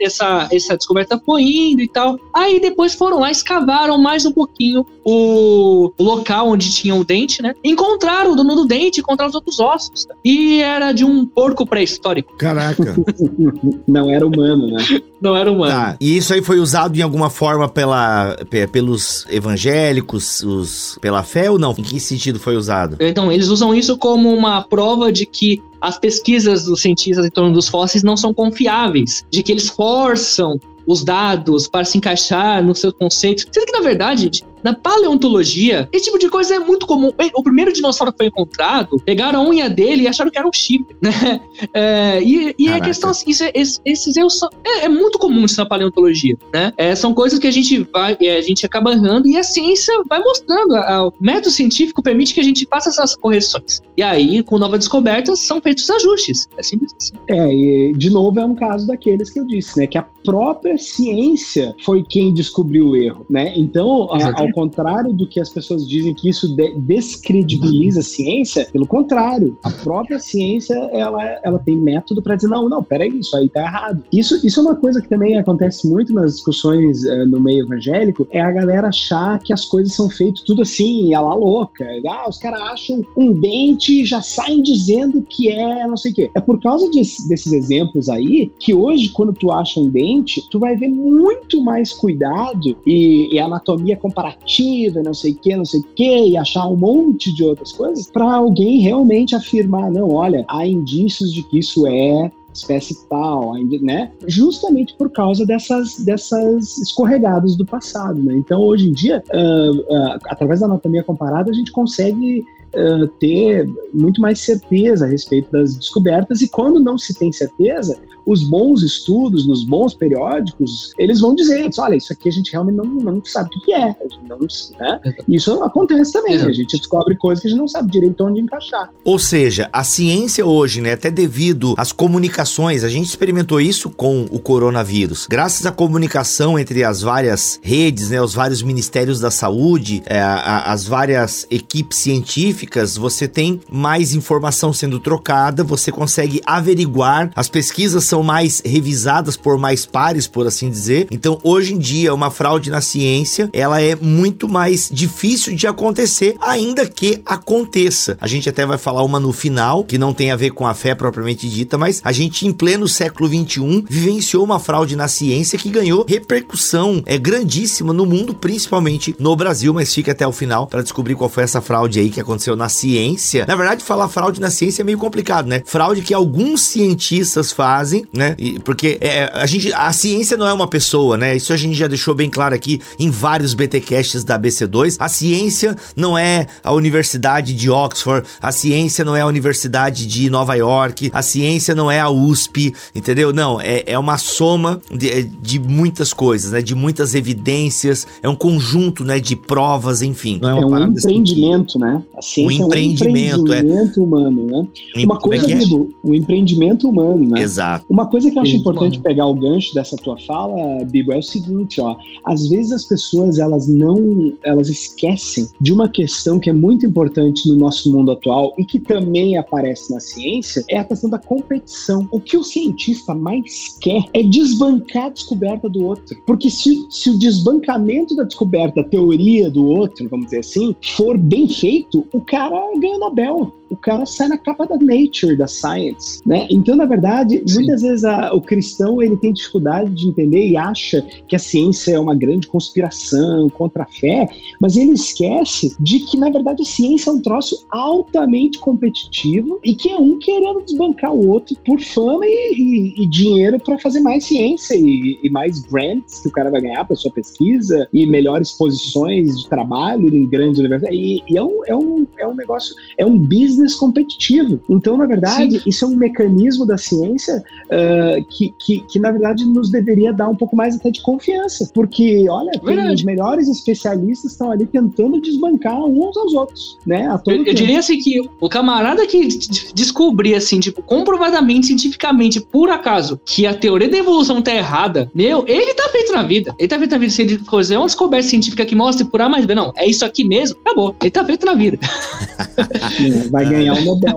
[0.00, 2.18] essa, essa descoberta foi indo e tal.
[2.32, 7.54] Aí depois foram lá, escavaram mais um pouquinho o, local onde tinha o dente, né?
[7.62, 10.06] Encontraram o dono do dente, encontraram os outros ossos.
[10.24, 12.36] E era de um porco pré-histórico.
[12.36, 12.96] Caraca.
[13.86, 14.84] Não era humano, né?
[15.20, 15.72] Não era humano.
[15.72, 18.36] Tá, e isso aí foi usado de alguma forma pela,
[18.70, 21.74] pelos evangélicos, os, pela fé ou não?
[21.78, 22.96] Em que sentido foi usado?
[23.00, 27.52] Então, eles usam isso como uma prova de que as pesquisas dos cientistas em torno
[27.52, 32.80] dos fósseis não são confiáveis, de que eles forçam os dados para se encaixar nos
[32.80, 33.46] seus conceitos.
[33.52, 34.30] Sendo que, na verdade,
[34.64, 37.12] na paleontologia, esse tipo de coisa é muito comum.
[37.34, 40.52] O primeiro dinossauro que foi encontrado, pegaram a unha dele e acharam que era um
[40.52, 41.38] chip, né?
[41.74, 45.44] É, e, e a questão, assim, isso é, esses erros são, é, é, muito comum
[45.44, 46.72] isso na paleontologia, né?
[46.78, 49.94] É, são coisas que a gente vai, é, a gente acaba errando e a ciência
[50.08, 50.74] vai mostrando.
[50.76, 53.82] A, o método científico permite que a gente faça essas correções.
[53.98, 56.48] E aí, com novas descobertas, são feitos ajustes.
[56.56, 57.12] É simples assim.
[57.28, 59.86] É, e de novo é um caso daqueles que eu disse, né?
[59.86, 63.52] Que a própria ciência foi quem descobriu o erro, né?
[63.56, 68.68] Então, a, ao contrário do que as pessoas dizem que isso de descredibiliza a ciência,
[68.72, 73.36] pelo contrário, a própria ciência ela, ela tem método para dizer não, não, peraí, isso
[73.36, 74.02] aí tá errado.
[74.12, 78.26] Isso, isso é uma coisa que também acontece muito nas discussões uh, no meio evangélico,
[78.30, 81.84] é a galera achar que as coisas são feitas tudo assim, a lá louca.
[82.08, 86.14] Ah, os caras acham um dente e já saem dizendo que é não sei o
[86.14, 86.30] quê.
[86.34, 90.58] É por causa de, desses exemplos aí que hoje, quando tu acha um dente, tu
[90.58, 95.80] vai ver muito mais cuidado e, e anatomia comparativa não sei o que, não sei
[95.80, 100.44] o que, e achar um monte de outras coisas, para alguém realmente afirmar, não, olha,
[100.48, 104.12] há indícios de que isso é espécie tal, né?
[104.28, 108.36] Justamente por causa dessas, dessas escorregadas do passado, né?
[108.36, 113.68] Então, hoje em dia, uh, uh, através da anatomia comparada, a gente consegue uh, ter
[113.92, 118.82] muito mais certeza a respeito das descobertas e quando não se tem certeza, os bons
[118.82, 123.24] estudos, nos bons periódicos, eles vão dizer, olha, isso aqui a gente realmente não, não
[123.24, 123.94] sabe o que é.
[124.28, 124.38] Não,
[124.78, 125.00] né?
[125.28, 128.90] Isso acontece também, a gente descobre coisas que a gente não sabe direito onde encaixar.
[129.04, 134.26] Ou seja, a ciência hoje, né, até devido às comunicações, a gente experimentou isso com
[134.30, 135.26] o coronavírus.
[135.28, 140.72] Graças à comunicação entre as várias redes, né, os vários ministérios da saúde, é, a,
[140.72, 148.04] as várias equipes científicas, você tem mais informação sendo trocada, você consegue averiguar, as pesquisas
[148.04, 151.06] são mais revisadas por mais pares, por assim dizer.
[151.10, 156.36] Então, hoje em dia, uma fraude na ciência, ela é muito mais difícil de acontecer,
[156.40, 158.16] ainda que aconteça.
[158.20, 160.74] A gente até vai falar uma no final, que não tem a ver com a
[160.74, 165.58] fé propriamente dita, mas a gente, em pleno século 21, vivenciou uma fraude na ciência
[165.58, 170.66] que ganhou repercussão é grandíssima no mundo, principalmente no Brasil, mas fica até o final
[170.66, 173.44] para descobrir qual foi essa fraude aí que aconteceu na ciência.
[173.46, 175.62] Na verdade, falar fraude na ciência é meio complicado, né?
[175.64, 178.34] Fraude que alguns cientistas fazem né?
[178.38, 181.36] E, porque é, a gente, a ciência não é uma pessoa, né?
[181.36, 184.96] Isso a gente já deixou bem claro aqui em vários BTcasts da BC2.
[184.98, 190.28] A ciência não é a Universidade de Oxford, a ciência não é a Universidade de
[190.30, 193.32] Nova York, a ciência não é a USP, entendeu?
[193.32, 196.62] Não, é, é uma soma de, de muitas coisas, né?
[196.62, 199.20] De muitas evidências, é um conjunto, né?
[199.20, 200.38] De provas, enfim.
[200.40, 202.02] Não é, é um empreendimento, né?
[202.16, 204.02] A ciência um empreendimento, é um empreendimento é.
[204.02, 204.66] humano, né?
[205.04, 205.58] Uma coisa, é
[206.02, 207.40] o empreendimento humano, né?
[207.40, 207.84] Exato.
[207.94, 211.22] Uma coisa que eu acho importante pegar o gancho dessa tua fala, Bibo, é o
[211.22, 211.96] seguinte, ó.
[212.24, 217.48] Às vezes as pessoas, elas não, elas esquecem de uma questão que é muito importante
[217.48, 222.08] no nosso mundo atual e que também aparece na ciência, é a questão da competição.
[222.10, 226.20] O que o cientista mais quer é desbancar a descoberta do outro.
[226.26, 231.16] Porque se, se o desbancamento da descoberta, a teoria do outro, vamos dizer assim, for
[231.16, 236.20] bem feito, o cara ganha Nobel o cara sai na capa da Nature, da Science,
[236.24, 236.46] né?
[236.48, 237.56] Então, na verdade, Sim.
[237.56, 241.92] muitas vezes a, o cristão ele tem dificuldade de entender e acha que a ciência
[241.92, 244.28] é uma grande conspiração contra a fé,
[244.60, 249.74] mas ele esquece de que, na verdade, a ciência é um troço altamente competitivo e
[249.74, 254.00] que é um querendo desbancar o outro por fama e, e, e dinheiro para fazer
[254.00, 258.06] mais ciência e, e, mais grants que o cara vai ganhar para sua pesquisa e
[258.06, 260.98] melhores posições de trabalho em grandes universidades.
[260.98, 264.60] E, é, um, é, um, é um negócio, é um business business competitivo.
[264.68, 265.62] Então, na verdade, Sim.
[265.66, 270.28] isso é um mecanismo da ciência uh, que, que, que, na verdade, nos deveria dar
[270.28, 271.70] um pouco mais até de confiança.
[271.72, 272.52] Porque, olha,
[272.92, 277.08] os melhores especialistas estão ali tentando desbancar uns aos outros, né?
[277.26, 279.28] eu, eu diria assim que o camarada que
[279.74, 285.44] descobrir, assim, tipo, comprovadamente, cientificamente, por acaso, que a teoria da evolução tá errada, meu,
[285.46, 286.54] ele tá feito na vida.
[286.58, 287.12] Ele tá feito na vida.
[287.12, 290.04] Se ele fazer uma descoberta científica que mostre por A mais B, não, é isso
[290.04, 290.94] aqui mesmo, acabou.
[291.00, 291.78] Ele tá feito na vida.
[293.30, 294.16] Vai ganhar o Nobel.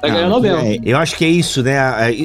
[0.00, 0.58] Vai ganhar o Nobel.
[0.58, 1.76] É, eu acho que é isso, né?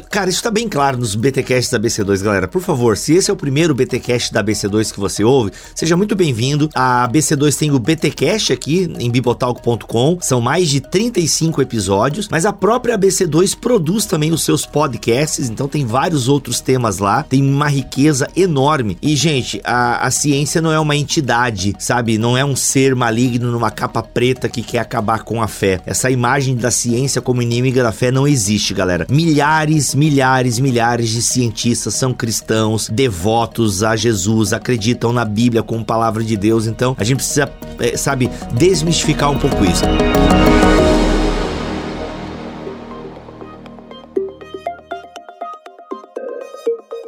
[0.09, 2.47] Cara, isso tá bem claro nos BTcasts da BC2, galera.
[2.47, 6.15] Por favor, se esse é o primeiro BTcast da BC2 que você ouve, seja muito
[6.15, 6.69] bem-vindo.
[6.75, 10.17] A BC2 tem o BTcast aqui em bibotalk.com.
[10.21, 15.67] São mais de 35 episódios, mas a própria BC2 produz também os seus podcasts, então
[15.67, 17.23] tem vários outros temas lá.
[17.23, 18.97] Tem uma riqueza enorme.
[19.01, 22.17] E, gente, a, a ciência não é uma entidade, sabe?
[22.17, 25.79] Não é um ser maligno numa capa preta que quer acabar com a fé.
[25.85, 29.07] Essa imagem da ciência como inimiga da fé não existe, galera.
[29.09, 36.23] Milhares, milhares, milhares de cientistas são cristãos, devotos a Jesus, acreditam na Bíblia como palavra
[36.23, 36.67] de Deus.
[36.67, 39.83] Então, a gente precisa, é, sabe, desmistificar um pouco isso.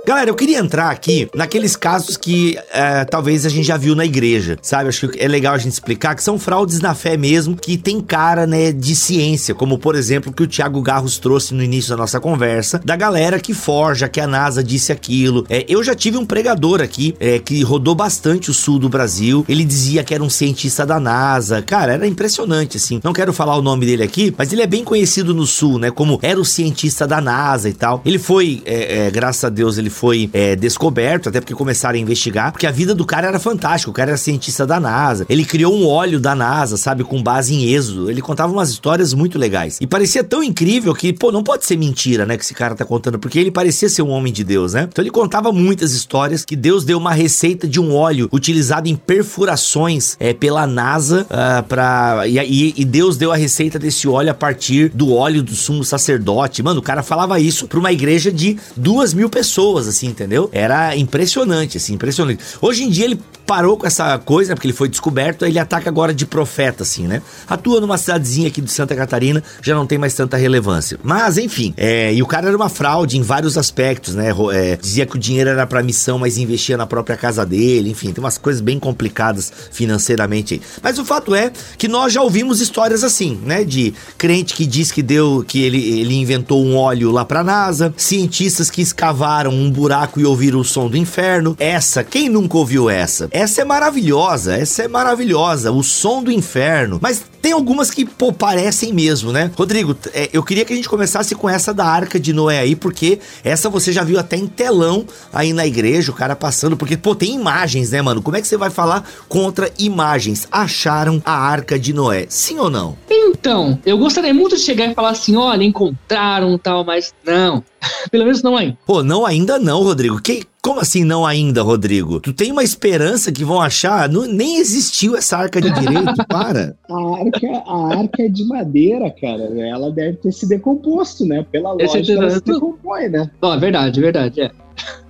[0.09, 4.03] Galera, eu queria entrar aqui naqueles casos que é, talvez a gente já viu na
[4.03, 4.89] igreja, sabe?
[4.89, 8.01] Acho que é legal a gente explicar que são fraudes na fé mesmo, que tem
[8.01, 11.97] cara, né, de ciência, como por exemplo que o Thiago Garros trouxe no início da
[11.97, 15.45] nossa conversa, da galera que forja, que a NASA disse aquilo.
[15.47, 19.45] É, eu já tive um pregador aqui é, que rodou bastante o sul do Brasil.
[19.47, 21.61] Ele dizia que era um cientista da NASA.
[21.61, 22.99] Cara, era impressionante, assim.
[23.03, 25.91] Não quero falar o nome dele aqui, mas ele é bem conhecido no sul, né?
[25.91, 28.01] Como era o cientista da NASA e tal.
[28.03, 29.98] Ele foi, é, é, graças a Deus, ele foi
[30.33, 33.89] é, descoberto, até porque começaram a investigar, porque a vida do cara era fantástica.
[33.89, 35.25] O cara era cientista da NASA.
[35.29, 38.09] Ele criou um óleo da NASA, sabe, com base em êxodo.
[38.09, 39.77] Ele contava umas histórias muito legais.
[39.81, 42.85] E parecia tão incrível que, pô, não pode ser mentira, né, que esse cara tá
[42.85, 44.87] contando, porque ele parecia ser um homem de Deus, né?
[44.91, 48.95] Então ele contava muitas histórias que Deus deu uma receita de um óleo utilizado em
[48.95, 54.33] perfurações é, pela NASA uh, para e, e, Deus deu a receita desse óleo a
[54.33, 56.63] partir do óleo do sumo sacerdote.
[56.63, 60.49] Mano, o cara falava isso para uma igreja de duas mil pessoas, assim, entendeu?
[60.51, 62.43] Era impressionante, assim, impressionante.
[62.61, 66.13] Hoje em dia ele parou com essa coisa, porque ele foi descoberto, ele ataca agora
[66.13, 67.19] de profeta, assim, né?
[67.47, 70.99] Atua numa cidadezinha aqui de Santa Catarina, já não tem mais tanta relevância.
[71.01, 74.29] Mas, enfim, é, e o cara era uma fraude em vários aspectos, né?
[74.53, 78.13] É, dizia que o dinheiro era pra missão, mas investia na própria casa dele, enfim,
[78.13, 80.61] tem umas coisas bem complicadas financeiramente aí.
[80.83, 83.63] Mas o fato é que nós já ouvimos histórias assim, né?
[83.63, 87.91] De crente que diz que deu, que ele, ele inventou um óleo lá pra NASA,
[87.97, 91.55] cientistas que escavaram um buraco e ouviram o som do inferno.
[91.57, 93.29] Essa, quem nunca ouviu essa?
[93.31, 96.99] Essa é maravilhosa, essa é maravilhosa, o som do inferno.
[97.01, 99.51] Mas tem algumas que, pô, parecem mesmo, né?
[99.55, 102.75] Rodrigo, é, eu queria que a gente começasse com essa da Arca de Noé aí,
[102.75, 106.97] porque essa você já viu até em telão aí na igreja, o cara passando, porque,
[106.97, 108.21] pô, tem imagens, né, mano?
[108.21, 110.47] Como é que você vai falar contra imagens?
[110.51, 112.97] Acharam a Arca de Noé, sim ou não?
[113.09, 117.63] Então, eu gostaria muito de chegar e falar assim, olha, encontraram tal, mas não.
[118.11, 118.77] Pelo menos não ainda.
[118.85, 120.21] Pô, não ainda não, Rodrigo.
[120.21, 122.19] Que, como assim não ainda, Rodrigo?
[122.19, 124.09] Tu tem uma esperança que vão achar?
[124.09, 126.75] Não, nem existiu essa arca de direito, para.
[126.89, 129.43] A arca, a arca é de madeira, cara.
[129.59, 131.45] Ela deve ter se decomposto, né?
[131.51, 133.29] Pela lógica, ela se decompõe, né?
[133.41, 134.51] Não, é verdade, é verdade, é.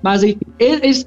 [0.01, 0.39] Mas enfim,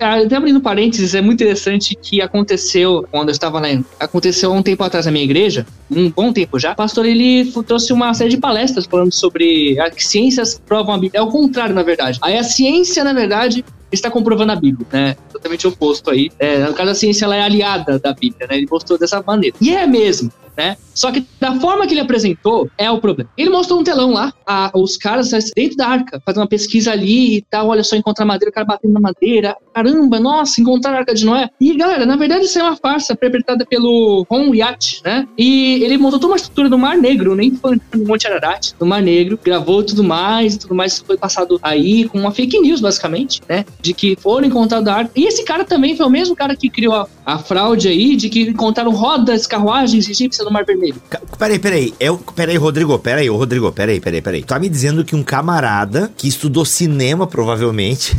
[0.01, 3.68] até abrindo parênteses, é muito interessante que aconteceu quando eu estava lá.
[3.98, 6.72] Aconteceu um tempo atrás na minha igreja, um bom tempo já.
[6.72, 10.98] O pastor ele trouxe uma série de palestras falando sobre a que ciências provam a
[10.98, 11.20] Bíblia.
[11.20, 12.18] É o contrário, na verdade.
[12.22, 15.16] Aí a ciência, na verdade, está comprovando a Bíblia, né?
[15.33, 16.31] Totalmente oposto aí.
[16.38, 18.57] É, no caso, a ciência ela é aliada da Bíblia, né?
[18.57, 19.57] Ele mostrou dessa maneira.
[19.61, 20.76] E é mesmo né?
[20.94, 23.30] Só que da forma que ele apresentou é o problema.
[23.36, 27.38] Ele mostrou um telão lá, a, os caras dentro da arca, fazendo uma pesquisa ali
[27.38, 30.98] e tal, olha só, encontrar madeira, o cara batendo na madeira, caramba, nossa, encontrar a
[30.98, 31.48] arca de Noé.
[31.60, 35.26] E galera, na verdade isso é uma farsa perpetrada pelo Ron Yacht, né?
[35.36, 38.86] E ele montou toda uma estrutura do Mar Negro, nem foi no Monte Ararat, no
[38.86, 43.40] Mar Negro, gravou tudo mais, tudo mais foi passado aí com uma fake news, basicamente,
[43.48, 43.64] né?
[43.80, 45.10] De que foram encontrados a arca.
[45.16, 48.28] E esse cara também foi o mesmo cara que criou a, a fraude aí, de
[48.28, 51.00] que encontraram rodas, carruagens egípcias no Mar Vermelho.
[51.38, 51.94] Peraí, peraí.
[51.98, 54.42] É, peraí, Rodrigo, peraí, Rodrigo, peraí, peraí, peraí.
[54.42, 58.16] Tá me dizendo que um camarada que estudou cinema, provavelmente,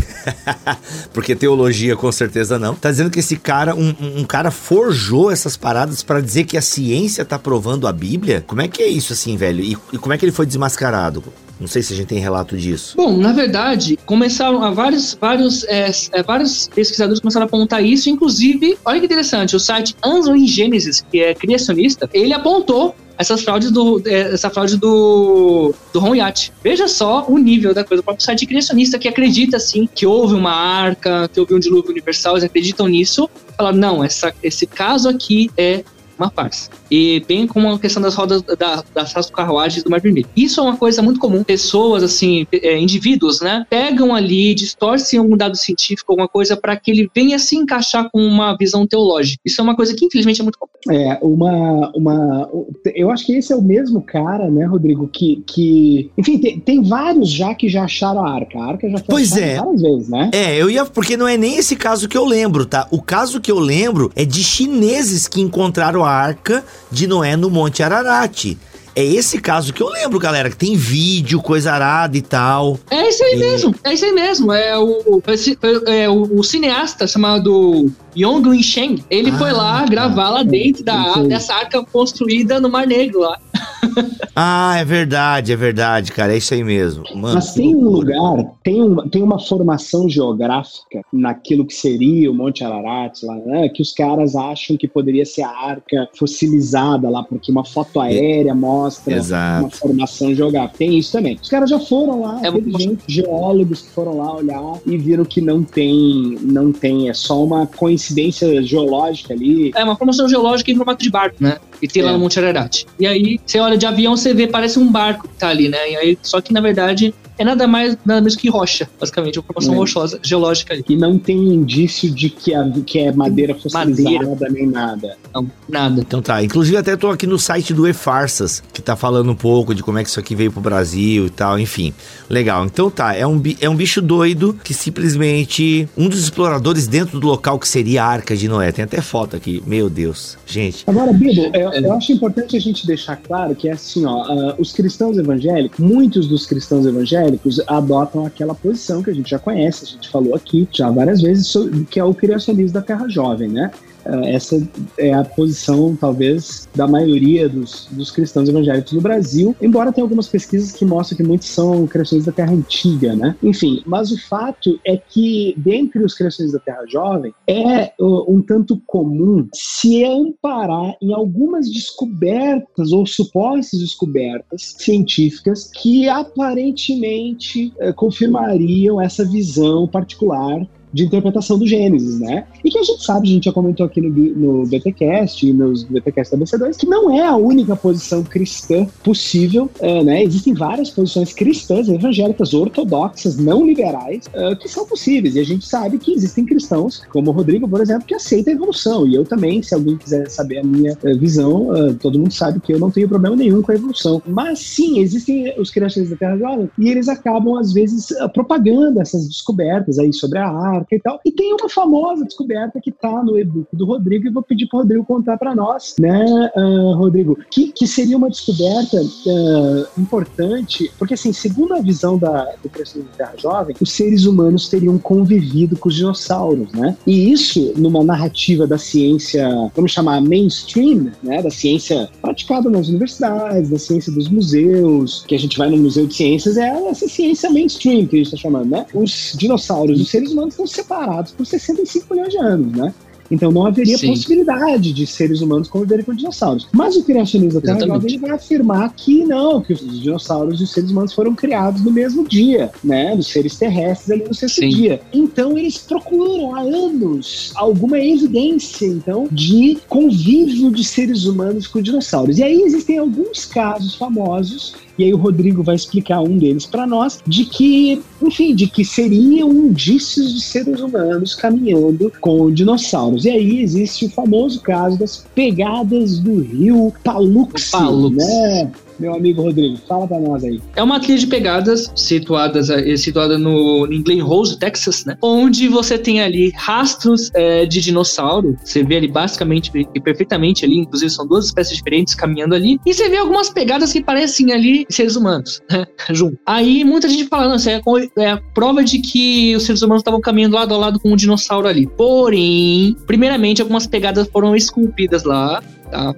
[1.14, 5.58] porque teologia com certeza não, tá dizendo que esse cara, um, um cara forjou essas
[5.58, 8.44] paradas para dizer que a ciência tá provando a Bíblia?
[8.46, 9.64] Como é que é isso assim, velho?
[9.64, 11.24] E, e como é que ele foi desmascarado?
[11.60, 12.96] Não sei se a gente tem relato disso.
[12.98, 18.10] Bom, na verdade, começaram a vários, vários, é, é, vários pesquisadores começaram a apontar isso,
[18.10, 23.72] inclusive, olha que interessante, o site in Genesis, que é criacionista, ele apontou essas fraudes
[23.72, 26.52] do, é, essa fraude do, do Ron Yacht.
[26.64, 28.02] Veja só o nível da coisa.
[28.02, 31.92] O próprio site criacionista que acredita, assim, que houve uma arca, que houve um dilúvio
[31.92, 33.30] universal, eles acreditam nisso.
[33.56, 35.84] Falaram, não, essa, esse caso aqui é
[36.18, 36.70] uma farsa.
[36.90, 40.28] E bem como a questão das rodas da, das carruagens do Mar Vermelho.
[40.36, 41.44] Isso é uma coisa muito comum.
[41.44, 46.92] Pessoas, assim, é, indivíduos, né, pegam ali, distorcem algum dado científico, alguma coisa, para que
[46.92, 49.42] ele venha se encaixar com uma visão teológica.
[49.46, 50.72] Isso é uma coisa que, infelizmente, é muito comum.
[50.90, 51.92] É, uma.
[51.96, 52.50] uma
[52.94, 55.42] eu acho que esse é o mesmo cara, né, Rodrigo, que.
[55.48, 58.60] que enfim, tem, tem vários já que já acharam a arca.
[58.60, 59.58] A arca já foi pois é.
[59.58, 60.30] várias vezes, né?
[60.34, 60.86] É, eu ia.
[60.86, 62.88] Porque não é nem esse caso que eu lembro, tá?
[62.92, 67.50] O caso que eu lembro é de chineses que encontraram a arca de Noé no
[67.50, 68.58] Monte Ararat.
[68.96, 72.80] É esse caso que eu lembro, galera, que tem vídeo, coisa arada e tal.
[72.92, 74.52] É isso aí mesmo, é isso aí mesmo.
[74.52, 79.04] É o, é, é o, o cineasta chamado Yong Sheng.
[79.10, 79.86] Ele ah, foi lá tá.
[79.88, 83.40] gravar lá dentro da, dessa arca construída no Mar Negro lá.
[84.36, 86.34] ah, é verdade, é verdade, cara.
[86.34, 87.04] É isso aí mesmo.
[87.16, 92.34] Mano, Mas tem um lugar, tem, um, tem uma formação geográfica naquilo que seria o
[92.34, 97.24] Monte Ararat, lá, né, que os caras acham que poderia ser a arca fossilizada lá,
[97.24, 99.66] porque uma foto aérea mostra Exato.
[99.66, 100.78] uma formação geográfica.
[100.78, 101.38] Tem isso também.
[101.42, 105.26] Os caras já foram lá, é teve gente, geólogos que foram lá olhar e viram
[105.26, 109.72] que não tem, não tem, é só uma coincidência geológica ali.
[109.76, 111.58] É uma formação geológica em formato de barco, né?
[111.84, 112.06] E tem é.
[112.06, 112.86] lá no Monte Ararat.
[112.98, 115.92] E aí, você olha de avião, você vê, parece um barco que tá ali, né?
[115.92, 119.44] E aí, só que na verdade é nada mais, nada menos que rocha, basicamente, uma
[119.44, 119.78] formação é.
[119.78, 120.84] rochosa, geológica ali.
[120.88, 124.50] E não tem indício de que, a, que é madeira fossilizada madeira.
[124.52, 125.18] nem nada.
[125.34, 126.02] Não, nada.
[126.02, 129.74] Então tá, inclusive até tô aqui no site do E-Farsas, que tá falando um pouco
[129.74, 131.94] de como é que isso aqui veio pro Brasil e tal, enfim.
[132.30, 137.20] Legal, então tá, é um, é um bicho doido que simplesmente um dos exploradores dentro
[137.20, 140.84] do local que seria a Arca de Noé, tem até foto aqui, meu Deus, gente.
[140.86, 144.56] Agora, Bibo, eu, eu acho importante a gente deixar claro que é assim, ó, uh,
[144.60, 149.40] os cristãos evangélicos, muitos dos cristãos evangélicos evangélicos adotam aquela posição que a gente já
[149.40, 151.54] conhece, a gente falou aqui já várias vezes,
[151.90, 153.72] que é o criacionismo da terra jovem, né?
[154.06, 154.62] Eh, essa
[154.98, 160.28] é a posição, talvez, da maioria dos, dos cristãos evangélicos no Brasil, embora tenha algumas
[160.28, 163.36] pesquisas que mostram que muitos são criações da Terra Antiga, né?
[163.42, 168.82] Enfim, mas o fato é que, dentre os criações da Terra Jovem, é um tanto
[168.86, 179.26] comum se amparar em algumas descobertas ou supostas descobertas científicas que aparentemente uh, confirmariam essa
[179.26, 182.46] visão particular de interpretação do Gênesis, né?
[182.64, 185.84] E que a gente sabe, a gente já comentou aqui no, no BTcast e nos
[185.84, 190.24] BTcast da BC2, que não é a única posição cristã possível, uh, né?
[190.24, 195.36] Existem várias posições cristãs, evangélicas, ortodoxas, não liberais, uh, que são possíveis.
[195.36, 198.56] E a gente sabe que existem cristãos, como o Rodrigo, por exemplo, que aceitam a
[198.56, 199.08] evolução.
[199.08, 201.68] E eu também, se alguém quiser saber a minha uh, visão,
[202.00, 204.22] todo mundo sabe que eu não tenho problema nenhum com a evolução.
[204.28, 209.28] Mas sim, existem os criações da Terra Jovem e eles acabam, às vezes, propagando essas
[209.28, 211.20] descobertas aí sobre a arte e tal.
[211.26, 214.78] E tem uma famosa descoberta que está no e-book do Rodrigo, e vou pedir para
[214.78, 220.92] o Rodrigo contar para nós, né, uh, Rodrigo, que, que seria uma descoberta uh, importante,
[220.98, 225.78] porque, assim, segundo a visão da, do da Terra Jovem, os seres humanos teriam convivido
[225.78, 226.98] com os dinossauros, né?
[227.06, 233.70] E isso, numa narrativa da ciência, vamos chamar mainstream, né, da ciência praticada nas universidades,
[233.70, 237.50] da ciência dos museus, que a gente vai no Museu de Ciências, é essa ciência
[237.50, 238.86] mainstream que a gente está chamando, né?
[238.94, 242.94] Os dinossauros, os seres humanos estão separados por 65 milhões de anos, né?
[243.34, 244.10] Então não haveria Sim.
[244.10, 246.68] possibilidade de seres humanos conviverem com dinossauros.
[246.72, 250.72] Mas o criacionismo da Terra ele vai afirmar que não, que os dinossauros e os
[250.72, 253.16] seres humanos foram criados no mesmo dia, né?
[253.16, 254.70] Os seres terrestres ali no sexto Sim.
[254.70, 255.02] dia.
[255.12, 262.38] Então eles procuram há anos alguma evidência, então, de convívio de seres humanos com dinossauros.
[262.38, 266.86] E aí existem alguns casos famosos e aí o Rodrigo vai explicar um deles para
[266.86, 273.26] nós, de que, enfim, de que seriam indícios de seres humanos caminhando com dinossauros.
[273.26, 278.16] E aí existe o famoso caso das pegadas do rio Paluxy, Paluxy.
[278.16, 278.72] né?
[279.00, 279.78] Meu amigo Rodrigo.
[279.88, 280.62] Fala pra nós aí.
[280.76, 285.18] É uma trilha de pegadas situadas, é, situada no, em Glen Rose, Texas, né?
[285.22, 288.58] Onde você tem ali rastros é, de dinossauro.
[288.64, 292.80] Você vê ali basicamente e perfeitamente ali, inclusive são duas espécies diferentes caminhando ali.
[292.86, 295.86] E você vê algumas pegadas que parecem ali seres humanos, né?
[296.12, 296.38] Junto.
[296.46, 297.82] Aí muita gente fala, não, isso é,
[298.18, 301.16] é a prova de que os seres humanos estavam caminhando lado a lado com um
[301.16, 301.88] dinossauro ali.
[301.88, 306.14] Porém, primeiramente, algumas pegadas foram esculpidas lá, tá?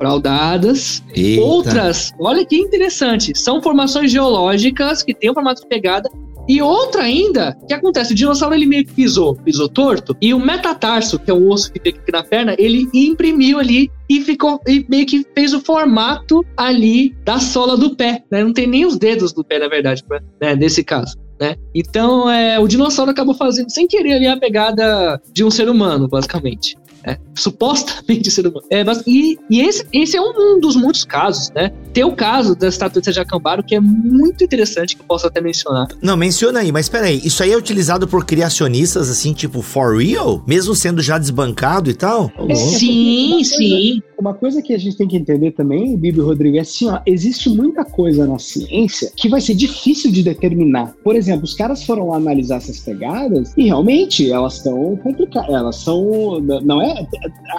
[0.00, 1.04] Fraudadas.
[1.14, 1.42] Eita.
[1.42, 6.08] Outras, olha que interessante, são formações geológicas que têm um formato de pegada.
[6.48, 8.12] E outra ainda, que acontece?
[8.12, 11.70] O dinossauro ele meio que pisou, pisou torto, e o metatarso, que é o osso
[11.70, 15.60] que tem aqui na perna, ele imprimiu ali e ficou e meio que fez o
[15.60, 18.42] formato ali da sola do pé, né?
[18.42, 20.02] Não tem nem os dedos do pé, na verdade,
[20.40, 20.56] né?
[20.56, 21.16] Nesse caso.
[21.40, 21.56] Né?
[21.74, 26.06] Então, é, o dinossauro acabou fazendo sem querer ali a pegada de um ser humano,
[26.06, 26.76] basicamente.
[27.04, 28.66] É, supostamente ser humano.
[28.70, 31.72] É, mas, e, e esse, esse é um, um, dos muitos casos, né?
[31.92, 35.40] Tem o caso da estatueta de Acambaro, que é muito interessante, que eu posso até
[35.40, 35.88] mencionar.
[36.02, 40.42] Não, menciona aí, mas peraí, isso aí é utilizado por criacionistas, assim, tipo, for real?
[40.46, 42.30] Mesmo sendo já desbancado e tal?
[42.48, 44.02] É, sim, sim.
[44.18, 47.48] Uma coisa que a gente tem que entender também, Bibi Rodrigues, é assim, ó, existe
[47.48, 50.94] muita coisa na ciência que vai ser difícil de determinar.
[51.02, 55.76] Por exemplo, os caras foram lá analisar essas pegadas e realmente elas estão complicadas, elas
[55.76, 56.89] são, não é,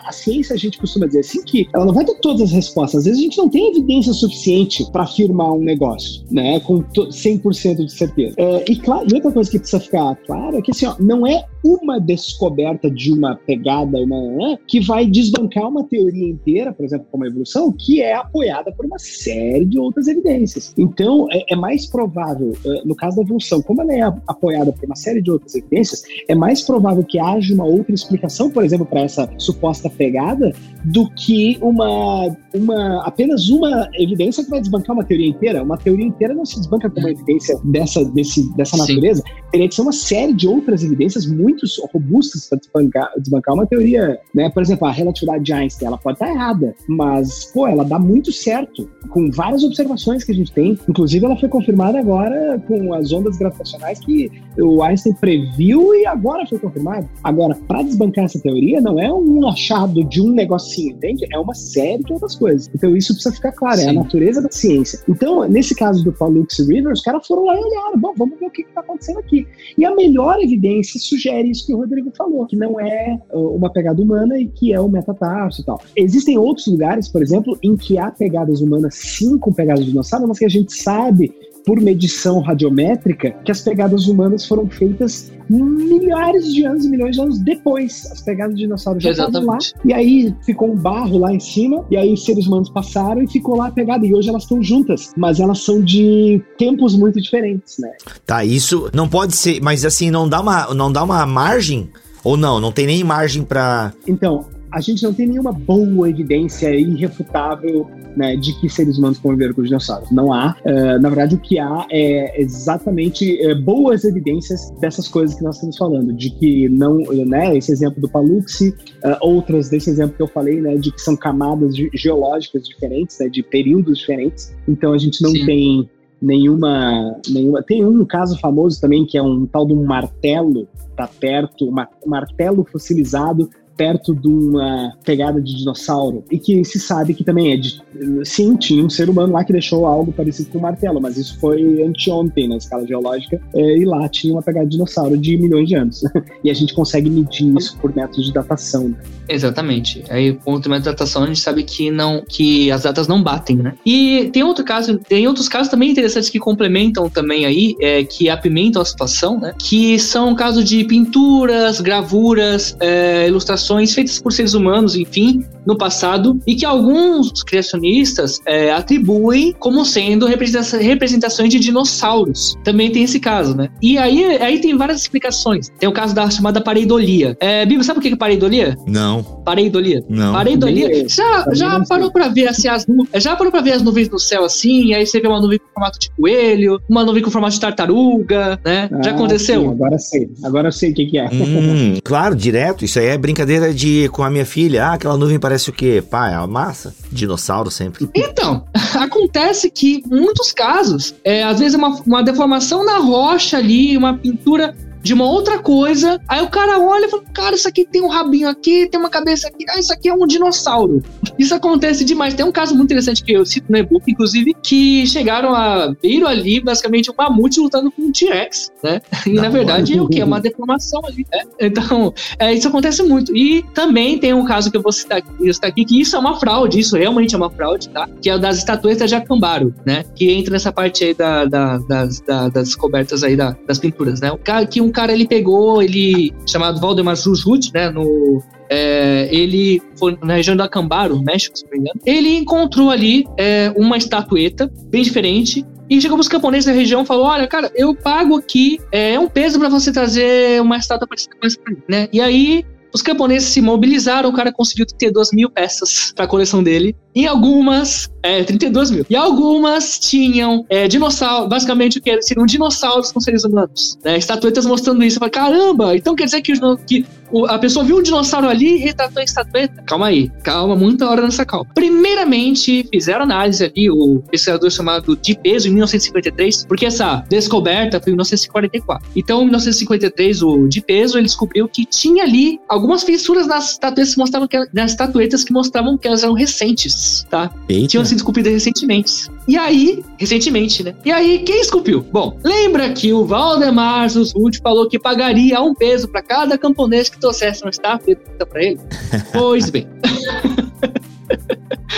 [0.05, 2.99] a ciência a gente costuma dizer assim que ela não vai ter todas as respostas.
[2.99, 7.85] Às vezes a gente não tem evidência suficiente para afirmar um negócio, né, com 100%
[7.85, 8.35] de certeza.
[8.37, 11.25] É, e, claro, e outra coisa que precisa ficar claro é que assim, ó, não
[11.25, 17.07] é uma descoberta de uma pegada, uma que vai desbancar uma teoria inteira, por exemplo,
[17.11, 20.73] como a evolução, que é apoiada por uma série de outras evidências.
[20.77, 24.85] Então, é, é mais provável, é, no caso da evolução, como ela é apoiada por
[24.85, 28.85] uma série de outras evidências, é mais provável que haja uma outra explicação, por exemplo,
[28.85, 30.53] para essa suposta pegada,
[30.83, 35.63] do que uma, uma apenas uma evidência que vai desbancar uma teoria inteira.
[35.63, 39.21] Uma teoria inteira não se desbanca com uma evidência dessa, desse, dessa natureza.
[39.25, 39.33] Sim.
[39.51, 43.65] Teria que ser uma série de outras evidências muito muito robustas para desbancar, desbancar uma
[43.65, 44.49] teoria, né?
[44.49, 48.31] Por exemplo, a relatividade de Einstein, ela pode estar errada, mas, pô, ela dá muito
[48.31, 50.77] certo com várias observações que a gente tem.
[50.87, 56.45] Inclusive, ela foi confirmada agora com as ondas gravitacionais que o Einstein previu e agora
[56.45, 57.07] foi confirmado.
[57.23, 61.27] Agora, para desbancar essa teoria, não é um achado de um negocinho, entende?
[61.31, 62.71] É uma série de outras coisas.
[62.73, 63.85] Então, isso precisa ficar claro, Sim.
[63.85, 64.99] é a natureza da ciência.
[65.07, 68.47] Então, nesse caso do Pollux River, os caras foram lá e olharam, bom, vamos ver
[68.47, 69.47] o que está acontecendo aqui.
[69.77, 74.01] E a melhor evidência sugere isso que o Rodrigo falou, que não é uma pegada
[74.01, 75.79] humana e que é o metatarso e tal.
[75.95, 80.27] Existem outros lugares, por exemplo, em que há pegadas humanas sim com pegadas de dinossauro,
[80.27, 81.31] mas que a gente sabe
[81.65, 87.39] por medição radiométrica que as pegadas humanas foram feitas milhares de anos, milhões de anos
[87.39, 88.05] depois.
[88.11, 89.57] As pegadas de dinossauros já estavam lá.
[89.83, 91.85] E aí ficou um barro lá em cima.
[91.91, 94.05] E aí os seres humanos passaram e ficou lá a pegada.
[94.05, 95.11] E hoje elas estão juntas.
[95.17, 97.91] Mas elas são de tempos muito diferentes, né?
[98.25, 99.61] Tá, isso não pode ser.
[99.61, 101.89] Mas assim, não dá uma, não dá uma margem?
[102.23, 102.59] Ou não?
[102.59, 103.93] Não tem nem margem para.
[104.07, 109.53] Então, a gente não tem nenhuma boa evidência irrefutável né, de que seres humanos conviveram
[109.53, 110.09] com dinossauros.
[110.11, 110.55] Não há.
[110.65, 115.55] Uh, na verdade, o que há é exatamente uh, boas evidências dessas coisas que nós
[115.55, 120.23] estamos falando, de que não, né, esse exemplo do Paluxy, uh, outras desse exemplo que
[120.23, 124.55] eu falei, né, de que são camadas geológicas diferentes, né, de períodos diferentes.
[124.67, 125.45] Então a gente não Sim.
[125.45, 125.89] tem
[126.21, 127.63] nenhuma, nenhuma.
[127.63, 132.09] Tem um caso famoso também que é um tal de um martelo, tá perto, um
[132.09, 133.49] martelo fossilizado
[133.81, 137.81] perto de uma pegada de dinossauro e que se sabe que também é de.
[138.23, 141.39] Sim, tinha um ser humano lá que deixou algo parecido com um martelo, mas isso
[141.39, 145.67] foi anteontem na escala geológica é, e lá tinha uma pegada de dinossauro de milhões
[145.67, 146.01] de anos.
[146.43, 148.89] e a gente consegue medir isso por métodos de datação.
[148.89, 148.97] Né?
[149.27, 150.03] Exatamente.
[150.09, 153.23] Aí, com o método de datação, a gente sabe que não que as datas não
[153.23, 153.73] batem, né?
[153.83, 158.29] E tem outro caso, tem outros casos também interessantes que complementam também aí, é, que
[158.29, 159.53] apimentam a situação, né?
[159.57, 166.39] Que são casos de pinturas, gravuras, é, ilustrações feitas por seres humanos, enfim, no passado,
[166.47, 172.55] e que alguns criacionistas é, atribuem como sendo representações de dinossauros.
[172.63, 173.69] Também tem esse caso, né?
[173.81, 175.69] E aí, aí tem várias explicações.
[175.79, 177.35] Tem o caso da chamada pareidolia.
[177.39, 178.77] É, Bíblia, sabe o que é pareidolia?
[178.87, 179.23] Não.
[179.45, 180.03] Pareidolia?
[180.09, 180.33] Não.
[180.33, 181.07] Pareidolia?
[181.07, 183.23] Já, já parou pra ver assim, as nuvens?
[183.23, 184.85] Já parou pra ver as nuvens no céu assim?
[184.85, 187.59] E aí você vê uma nuvem com formato de coelho, uma nuvem com formato de
[187.59, 188.89] tartaruga, né?
[188.91, 189.61] Ah, já aconteceu?
[189.61, 190.29] Sim, agora sei.
[190.43, 191.25] Agora eu sei o que, que é.
[191.25, 192.85] Hum, claro, direto.
[192.85, 195.73] Isso aí é brincadeira brincadeira de com a minha filha, ah, aquela nuvem parece o
[195.73, 196.03] quê?
[196.07, 196.93] Pá, é uma massa.
[197.11, 198.09] Dinossauro sempre.
[198.13, 203.57] Então, acontece que em muitos casos, é, às vezes é uma, uma deformação na rocha
[203.57, 206.19] ali, uma pintura de uma outra coisa.
[206.27, 209.09] Aí o cara olha e fala: Cara, isso aqui tem um rabinho aqui, tem uma
[209.09, 209.65] cabeça aqui.
[209.69, 211.03] Ah, isso aqui é um dinossauro.
[211.37, 212.33] Isso acontece demais.
[212.33, 215.93] Tem um caso muito interessante que eu cito no e-book, inclusive, que chegaram a.
[216.01, 219.01] Viram ali basicamente um mamute lutando com um T-Rex, né?
[219.31, 220.19] E Não, na verdade é o que?
[220.19, 221.43] É uma deformação ali, né?
[221.59, 223.35] Então, é, isso acontece muito.
[223.35, 226.19] E também tem um caso que eu vou citar aqui, citar aqui, que isso é
[226.19, 228.09] uma fraude, isso realmente é uma fraude, tá?
[228.21, 230.03] Que é o das estatuetas de Acambaro, né?
[230.15, 234.19] Que entra nessa parte aí da, da, das, da, das descobertas aí da, das pinturas,
[234.19, 234.31] né?
[234.31, 239.27] O cara, que um um cara ele pegou, ele chamado Valdemar Jujut, né, no é,
[239.31, 241.99] ele foi na região do Acambaro, México, se não me engano.
[242.05, 247.03] Ele encontrou ali é, uma estatueta bem diferente e chegou para os camponeses da região
[247.03, 251.05] e falou: Olha, cara, eu pago aqui, é um peso para você trazer uma estátua
[251.05, 251.57] parecida com essa,
[251.89, 252.07] né?
[252.13, 252.63] E aí
[252.93, 256.95] Os camponeses se mobilizaram, o cara conseguiu 32 mil peças para a coleção dele.
[257.13, 259.05] E algumas, é, 32 mil.
[259.09, 263.97] E algumas tinham é, dinossauros, basicamente o que seriam dinossauros com seres humanos.
[264.03, 264.17] Né?
[264.17, 265.17] Estatuetas mostrando isso.
[265.17, 266.53] Eu falei, caramba, então quer dizer que,
[266.87, 267.05] que
[267.47, 269.81] a pessoa viu um dinossauro ali e retratou em estatueta?
[269.83, 271.67] Calma aí, calma, muita hora nessa calma.
[271.73, 278.11] Primeiramente, fizeram análise ali, o pesquisador chamado de peso em 1953, porque essa descoberta foi
[278.11, 279.09] em 1944.
[279.15, 284.17] Então, em 1953, o de peso ele descobriu que tinha ali algumas fissuras nas que
[284.17, 286.93] mostravam que, nas estatuetas que mostravam que elas eram recentes,
[287.29, 287.51] tá?
[287.67, 287.87] Eita.
[287.87, 289.29] Tinham sido esculpidas recentemente.
[289.47, 290.95] E aí, recentemente, né?
[291.03, 292.05] E aí, quem esculpiu?
[292.11, 297.19] Bom, lembra que o Valdemar Zussud falou que pagaria um peso para cada camponês que
[297.19, 298.15] trouxesse uma estátua
[298.49, 298.79] para ele?
[299.33, 299.87] pois bem.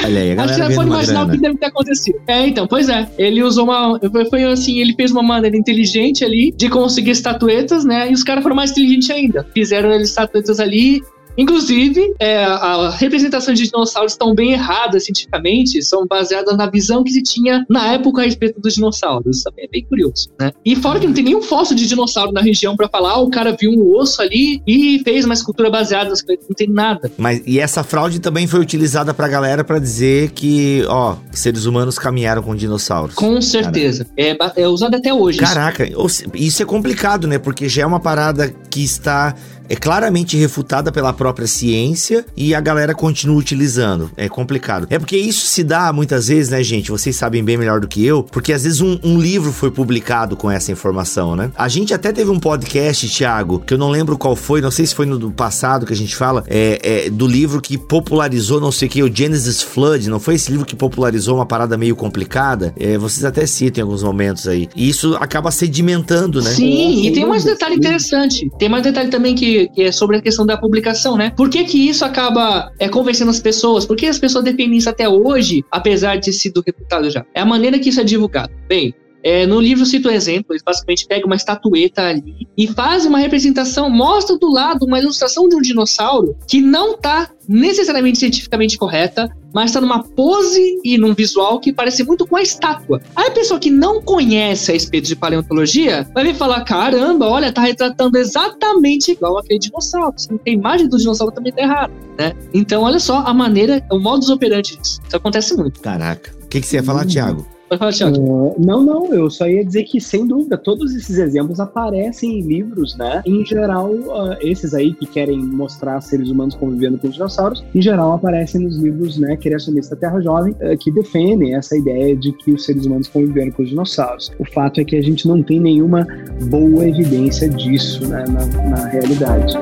[0.05, 1.33] Olha aí, a galera Acho que você pode imaginar grana.
[1.33, 2.19] o que deve ter acontecido.
[2.27, 3.07] É, então, pois é.
[3.17, 3.99] Ele usou uma.
[4.29, 8.09] Foi assim, ele fez uma maneira inteligente ali de conseguir estatuetas, né?
[8.09, 9.47] E os caras foram mais inteligentes ainda.
[9.53, 11.01] Fizeram estatuetas ali
[11.37, 17.11] Inclusive, é, a representação de dinossauros estão bem erradas cientificamente, são baseadas na visão que
[17.11, 19.37] se tinha na época a respeito dos dinossauros.
[19.37, 20.51] Isso também é bem curioso, né?
[20.65, 23.55] E fora que não tem nenhum fóssil de dinossauro na região para falar, o cara
[23.59, 27.11] viu um osso ali e fez uma escultura baseada nas coisas, não tem nada.
[27.17, 31.97] Mas e essa fraude também foi utilizada pra galera para dizer que, ó, seres humanos
[31.97, 33.15] caminharam com dinossauros.
[33.15, 34.05] Com certeza.
[34.17, 35.39] É, é usado até hoje.
[35.39, 36.23] Caraca, isso.
[36.33, 37.37] isso é complicado, né?
[37.39, 39.35] Porque já é uma parada que está
[39.69, 44.11] é claramente refutada pela própria ciência e a galera continua utilizando.
[44.15, 44.87] É complicado.
[44.89, 46.91] É porque isso se dá muitas vezes, né, gente?
[46.91, 50.35] Vocês sabem bem melhor do que eu, porque às vezes um, um livro foi publicado
[50.35, 51.51] com essa informação, né?
[51.55, 54.85] A gente até teve um podcast, Thiago, que eu não lembro qual foi, não sei
[54.85, 58.71] se foi no passado que a gente fala, é, é do livro que popularizou, não
[58.71, 61.95] sei o que, o Genesis Flood, não foi esse livro que popularizou uma parada meio
[61.95, 62.73] complicada?
[62.79, 64.69] É, vocês até citam em alguns momentos aí.
[64.75, 66.51] E isso acaba sedimentando, né?
[66.51, 68.49] Sim, e tem mais detalhe interessante.
[68.57, 71.31] Tem mais detalhe também que que, é sobre a questão da publicação, né?
[71.35, 73.85] Por que que isso acaba é, convencendo as pessoas?
[73.85, 77.25] Por que as pessoas defendem isso até hoje, apesar de ter sido reputado já?
[77.33, 78.51] É a maneira que isso é divulgado.
[78.67, 78.93] Bem,
[79.23, 83.19] é, no livro cito um exemplo, eles basicamente pegam uma estatueta ali e fazem uma
[83.19, 89.29] representação, mostra do lado uma ilustração de um dinossauro que não está necessariamente cientificamente correta,
[89.53, 93.01] mas está numa pose e num visual que parece muito com a estátua.
[93.15, 97.51] Aí a pessoa que não conhece a respeito de paleontologia vai vir falar: caramba, olha,
[97.51, 100.13] tá retratando exatamente igual aquele dinossauro.
[100.17, 102.33] Se não tem imagem do dinossauro, também tá errado, né?
[102.53, 104.99] Então, olha só a maneira, o modus operandi disso.
[105.05, 105.79] Isso acontece muito.
[105.81, 106.33] Caraca.
[106.43, 107.09] O que, que você ia falar, hum.
[107.09, 107.52] Thiago?
[107.77, 111.59] Pode falar, Uh, não, não, eu só ia dizer que, sem dúvida, todos esses exemplos
[111.59, 113.21] aparecem em livros, né?
[113.25, 117.81] Em geral, uh, esses aí que querem mostrar seres humanos convivendo com os dinossauros, em
[117.81, 122.51] geral aparecem nos livros, né, Criacionista Terra Jovem, uh, que defendem essa ideia de que
[122.51, 124.31] os seres humanos conviveram com os dinossauros.
[124.37, 126.05] O fato é que a gente não tem nenhuma
[126.49, 129.53] boa evidência disso né, na, na realidade.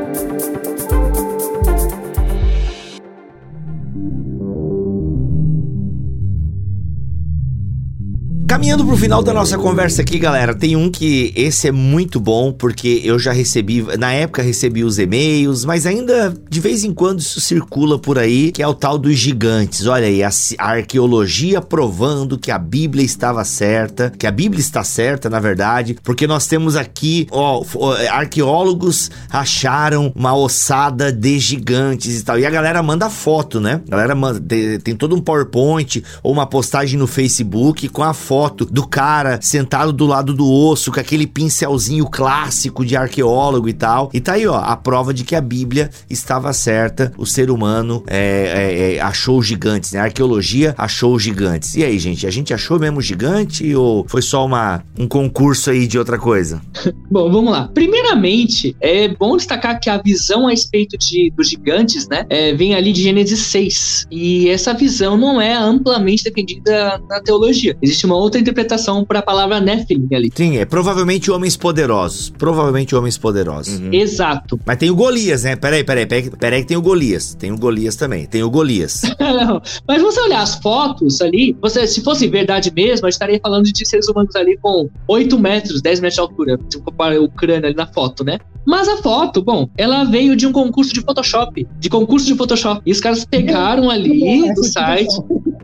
[8.51, 12.51] Caminhando pro final da nossa conversa aqui, galera, tem um que esse é muito bom,
[12.51, 17.21] porque eu já recebi, na época recebi os e-mails, mas ainda de vez em quando
[17.21, 19.87] isso circula por aí, que é o tal dos gigantes.
[19.87, 24.83] Olha aí, a, a arqueologia provando que a Bíblia estava certa, que a Bíblia está
[24.83, 27.63] certa, na verdade, porque nós temos aqui, ó,
[28.11, 32.37] arqueólogos acharam uma ossada de gigantes e tal.
[32.37, 33.79] E a galera manda foto, né?
[33.87, 34.41] A galera manda,
[34.83, 39.39] tem, todo um PowerPoint ou uma postagem no Facebook com a foto foto do cara
[39.39, 44.09] sentado do lado do osso, com aquele pincelzinho clássico de arqueólogo e tal.
[44.11, 48.03] E tá aí, ó, a prova de que a Bíblia estava certa, o ser humano
[48.07, 49.99] é, é, é, achou gigantes, né?
[49.99, 51.75] A arqueologia achou gigantes.
[51.75, 55.85] E aí, gente, a gente achou mesmo gigante ou foi só uma, um concurso aí
[55.85, 56.59] de outra coisa?
[57.11, 57.69] bom, vamos lá.
[57.71, 62.73] Primeiramente, é bom destacar que a visão a respeito de, dos gigantes, né, é, vem
[62.73, 64.07] ali de Gênesis 6.
[64.09, 67.77] E essa visão não é amplamente defendida na teologia.
[67.83, 70.31] Existe uma outra outra interpretação para a palavra Nephilim ali.
[70.33, 72.29] Sim, é provavelmente homens poderosos.
[72.29, 73.79] Provavelmente homens poderosos.
[73.79, 73.93] Uhum.
[73.93, 74.59] Exato.
[74.65, 75.55] Mas tem o Golias, né?
[75.57, 77.35] Peraí, peraí, peraí, peraí que tem o Golias.
[77.35, 78.25] Tem o Golias também.
[78.25, 79.01] Tem o Golias.
[79.87, 83.65] Mas você olhar as fotos ali, você, se fosse verdade mesmo, a gente estaria falando
[83.65, 86.59] de seres humanos ali com 8 metros, 10 metros de altura.
[86.69, 88.39] Se comparar o crânio ali na foto, né?
[88.65, 91.67] Mas a foto, bom, ela veio de um concurso de Photoshop.
[91.79, 92.81] De concurso de Photoshop.
[92.85, 95.13] E os caras pegaram ali do site.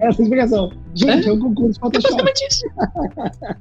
[0.02, 0.72] Essa explicação.
[0.98, 2.14] Gente, é, é um concurso Photoshop.
[2.14, 2.66] É basicamente isso.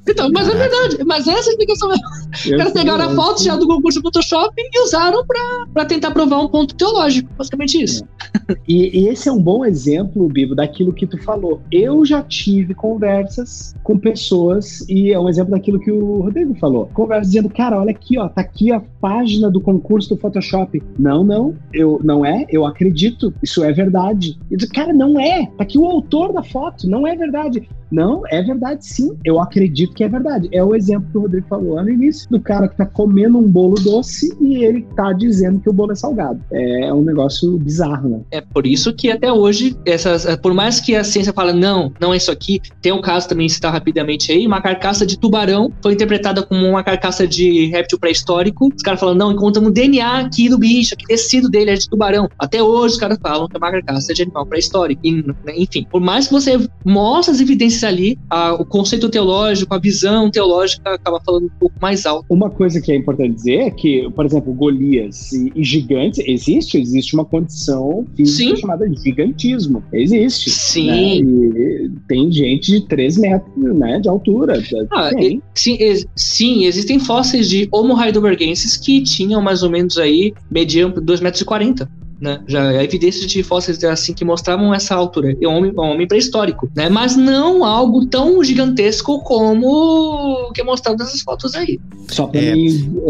[0.09, 1.05] então, mas é verdade.
[1.05, 1.91] Mas essa é a explicação.
[1.91, 5.25] Os caras pegaram a foto já do concurso Photoshop e usaram
[5.73, 7.29] pra tentar provar um ponto teológico.
[7.37, 8.05] Basicamente isso.
[8.49, 8.57] É.
[8.69, 11.61] E, e, esse é um bom exemplo, Bibo, daquilo que tu falou.
[11.71, 16.87] Eu já tive conversas com pessoas, e é um exemplo daquilo que o Rodrigo falou.
[16.95, 20.83] Conversas dizendo, cara, olha aqui, ó, tá aqui a página do concurso do Photoshop.
[20.99, 24.39] Não, não, eu não é, eu acredito, isso é verdade.
[24.51, 27.69] E cara, não é, tá aqui o autor da foto, não é verdade verdade.
[27.91, 29.17] Não, é verdade sim.
[29.25, 30.49] Eu acredito que é verdade.
[30.53, 33.39] É o exemplo que o Rodrigo falou lá no início, do cara que tá comendo
[33.39, 36.41] um bolo doce e ele tá dizendo que o bolo é salgado.
[36.53, 38.21] É um negócio bizarro, né?
[38.31, 42.13] É por isso que até hoje, essas, por mais que a ciência fala, não, não
[42.13, 45.93] é isso aqui, tem um caso também, citar rapidamente aí, uma carcaça de tubarão foi
[45.93, 48.69] interpretada como uma carcaça de réptil pré-histórico.
[48.75, 52.29] Os caras falam, não, encontramos DNA aqui do bicho, aqui tecido dele é de tubarão.
[52.39, 55.03] Até hoje os caras falam que é uma carcaça de animal pré-histórico.
[55.05, 60.31] Enfim, por mais que você mostre as evidências ali, a, o conceito teológico, a visão
[60.31, 62.27] teológica acaba falando um pouco mais alto.
[62.29, 66.79] Uma coisa que é importante dizer é que, por exemplo, Golias e, e gigantes, existe,
[66.79, 68.61] existe uma condição física Sim.
[68.61, 69.83] chamada gigantismo.
[69.93, 70.51] Existe.
[70.51, 71.23] Sim.
[71.23, 71.91] Né?
[72.09, 74.63] tem gente de 3 metros né, de altura.
[74.93, 79.99] Ah, e, sim, ex, sim, existem fósseis de Homo heidelbergensis que tinham mais ou menos
[79.99, 81.41] aí, mediam 2,40 metros.
[81.41, 82.43] E 40 né?
[82.47, 86.07] Já há evidências de fósseis assim que mostravam essa altura, é um homem, um homem
[86.07, 86.89] pré-histórico, né?
[86.89, 91.79] Mas não algo tão gigantesco como que é mostrado nessas fotos aí.
[92.09, 92.55] Só para é.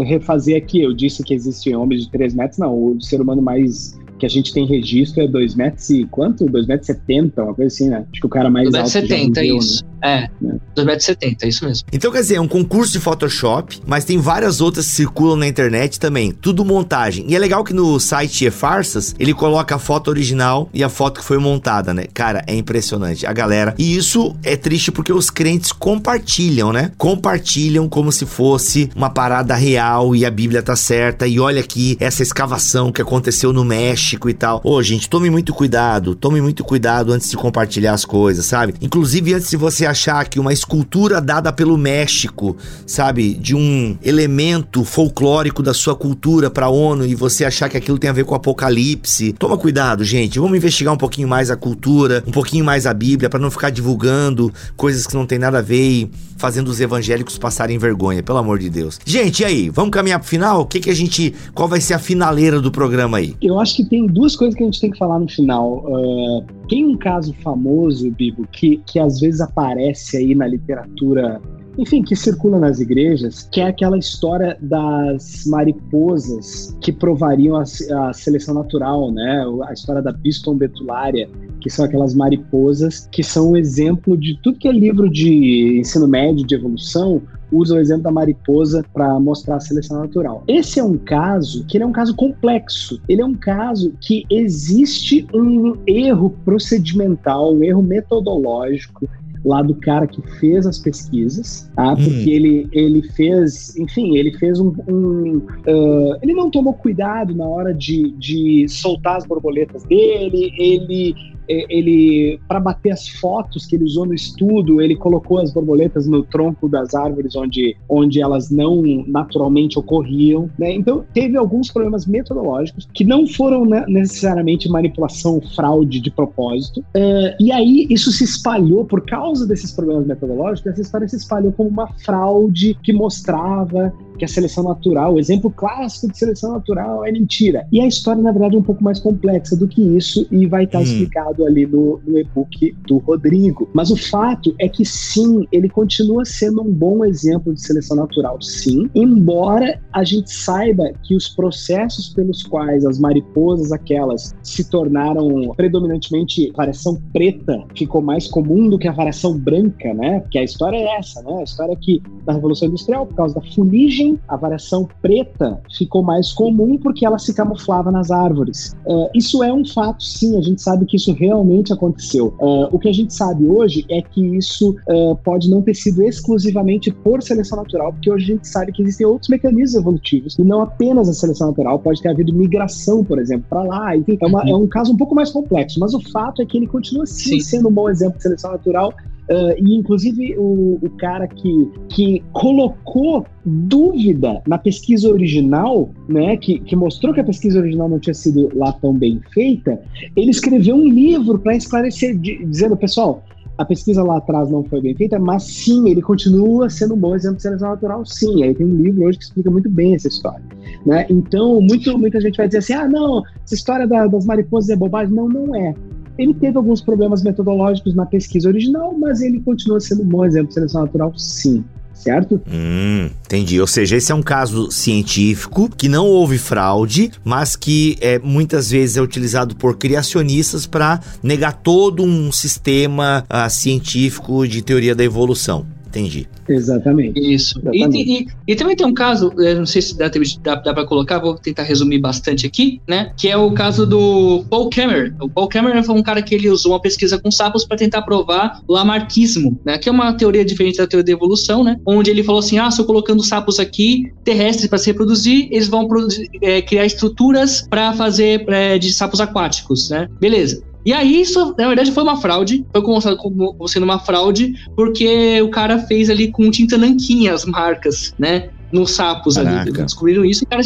[0.03, 3.97] refazer aqui, eu disse que existem homens de 3 metros, não, o ser humano mais
[4.17, 6.45] que a gente tem registro é 2 metros e quanto?
[6.45, 8.05] 2 metros e 70, uma coisa assim, né?
[8.11, 9.83] Acho que o cara mais 2 alto 70, isso.
[9.83, 9.89] Né?
[10.03, 10.29] É,
[10.75, 11.87] 2 metros e 70, é isso mesmo.
[11.91, 15.47] Então, quer dizer, é um concurso de Photoshop, mas tem várias outras que circulam na
[15.47, 17.25] internet também, tudo montagem.
[17.27, 21.19] E é legal que no site E-Farsas, ele coloca a foto original e a foto
[21.19, 22.05] que foi montada, né?
[22.13, 23.25] Cara, é impressionante.
[23.25, 23.75] A galera...
[23.77, 26.91] E isso é triste porque os crentes compartilham, né?
[26.97, 31.27] Compartilham como se fosse uma parada real e a Bíblia tá certa.
[31.27, 34.61] E olha aqui essa escavação que aconteceu no México e tal.
[34.63, 38.73] Ô, gente, tome muito cuidado, tome muito cuidado antes de compartilhar as coisas, sabe?
[38.81, 42.55] Inclusive antes de você achar que uma escultura dada pelo México,
[42.85, 47.97] sabe, de um elemento folclórico da sua cultura para ONU e você achar que aquilo
[47.97, 49.33] tem a ver com o apocalipse.
[49.33, 50.39] Toma cuidado, gente.
[50.39, 53.69] Vamos investigar um pouquinho mais a cultura, um pouquinho mais a Bíblia para não ficar
[53.69, 58.37] divulgando coisas que não tem nada a ver e fazendo os evangélicos passarem vergonha, pelo
[58.37, 58.99] amor de Deus.
[59.03, 59.69] Gente, e aí?
[59.69, 60.61] Vamos caminhar pro final?
[60.61, 63.35] O que que a gente, qual vai ser a finaleira do programa aí?
[63.41, 65.83] Eu acho que tem tem duas coisas que a gente tem que falar no final.
[65.87, 71.41] Uh, tem um caso famoso, Bibo, que, que às vezes aparece aí na literatura
[71.79, 78.13] enfim, que circula nas igrejas, que é aquela história das mariposas que provariam a, a
[78.13, 79.45] seleção natural, né?
[79.67, 81.29] A história da Biston betulária,
[81.61, 86.07] que são aquelas mariposas que são um exemplo de tudo que é livro de ensino
[86.07, 87.21] médio, de evolução,
[87.51, 90.43] usa o exemplo da mariposa para mostrar a seleção natural.
[90.47, 93.01] Esse é um caso que é um caso complexo.
[93.07, 99.07] Ele é um caso que existe um erro procedimental, um erro metodológico
[99.45, 101.93] lá do cara que fez as pesquisas, tá?
[101.93, 101.95] Hum.
[101.95, 104.73] Porque ele, ele fez, enfim, ele fez um.
[104.87, 111.15] um uh, ele não tomou cuidado na hora de, de soltar as borboletas dele, ele
[111.47, 116.23] ele para bater as fotos que ele usou no estudo, ele colocou as borboletas no
[116.23, 120.73] tronco das árvores onde, onde elas não naturalmente ocorriam, né?
[120.73, 126.79] Então teve alguns problemas metodológicos que não foram né, necessariamente manipulação, fraude de propósito.
[126.79, 130.71] Uh, e aí isso se espalhou por causa desses problemas metodológicos.
[130.71, 135.49] Essa história se espalhou como uma fraude que mostrava que a seleção natural, o exemplo
[135.51, 137.67] clássico de seleção natural é mentira.
[137.71, 140.63] E a história, na verdade, é um pouco mais complexa do que isso e vai
[140.63, 140.83] estar hum.
[140.83, 143.69] explicado ali no, no e-book do Rodrigo.
[143.73, 148.41] Mas o fato é que sim, ele continua sendo um bom exemplo de seleção natural,
[148.41, 155.53] sim, embora a gente saiba que os processos pelos quais as mariposas aquelas se tornaram
[155.55, 160.19] predominantemente variação preta ficou mais comum do que a variação branca, né?
[160.19, 161.39] Porque a história é essa, né?
[161.39, 166.03] A história é que na Revolução Industrial, por causa da fuligem a variação preta ficou
[166.03, 168.75] mais comum porque ela se camuflava nas árvores.
[168.85, 172.33] Uh, isso é um fato, sim, a gente sabe que isso realmente aconteceu.
[172.39, 176.01] Uh, o que a gente sabe hoje é que isso uh, pode não ter sido
[176.03, 180.43] exclusivamente por seleção natural, porque hoje a gente sabe que existem outros mecanismos evolutivos, e
[180.43, 183.95] não apenas a seleção natural, pode ter havido migração, por exemplo, para lá.
[183.95, 186.57] Enfim, é, uma, é, um caso um pouco mais complexo, mas o fato é que
[186.57, 187.39] ele continua sim, sim.
[187.39, 188.93] sendo um bom exemplo de seleção natural
[189.29, 196.59] Uh, e inclusive o, o, cara que, que colocou dúvida na pesquisa original, né, que,
[196.59, 199.81] que mostrou que a pesquisa original não tinha sido lá tão bem feita,
[200.15, 203.21] ele escreveu um livro para esclarecer, dizendo, pessoal,
[203.57, 207.15] a pesquisa lá atrás não foi bem feita, mas sim, ele continua sendo um bom
[207.15, 208.43] exemplo de seleção natural, sim.
[208.43, 210.43] Aí tem um livro hoje que explica muito bem essa história.
[210.85, 211.07] Né?
[211.09, 214.75] Então, muito, muita gente vai dizer assim: ah, não, essa história da, das mariposas é
[214.75, 215.13] bobagem.
[215.13, 215.73] Não, não é.
[216.17, 220.49] Ele teve alguns problemas metodológicos na pesquisa original, mas ele continua sendo um bom exemplo
[220.49, 221.63] de seleção natural, sim
[221.97, 222.41] certo?
[222.47, 223.59] Hum, entendi.
[223.59, 228.69] Ou seja, esse é um caso científico que não houve fraude, mas que é, muitas
[228.69, 235.03] vezes é utilizado por criacionistas para negar todo um sistema uh, científico de teoria da
[235.03, 235.65] evolução.
[235.87, 236.27] Entendi.
[236.47, 237.19] Exatamente.
[237.19, 237.59] Isso.
[237.59, 237.97] Exatamente.
[237.97, 240.09] E, e, e, também tem um caso, não sei se dá,
[240.41, 243.11] dá, dá para colocar, vou tentar resumir bastante aqui, né?
[243.17, 245.13] Que é o caso do Paul Cameron.
[245.21, 248.01] O Paul Cameron foi um cara que ele usou uma pesquisa com sapos para tentar
[248.01, 249.77] provar o lamarquismo, né?
[249.77, 251.77] Que é uma teoria diferente da teoria da evolução, né?
[251.85, 255.67] Onde ele falou assim: ah, se eu colocando sapos aqui terrestres para se reproduzir, eles
[255.67, 260.07] vão produzir, é, criar estruturas para fazer é, de sapos aquáticos, né?
[260.19, 260.66] Beleza.
[260.87, 262.65] E aí, isso, na verdade, foi uma fraude.
[262.71, 267.43] Foi mostrado como sendo uma fraude, porque o cara fez ali com tinta nanquinha as
[267.43, 268.47] marcas, né?
[268.71, 269.61] nos sapos Caraca.
[269.61, 269.71] ali.
[269.71, 270.61] Descobriram isso e, cara,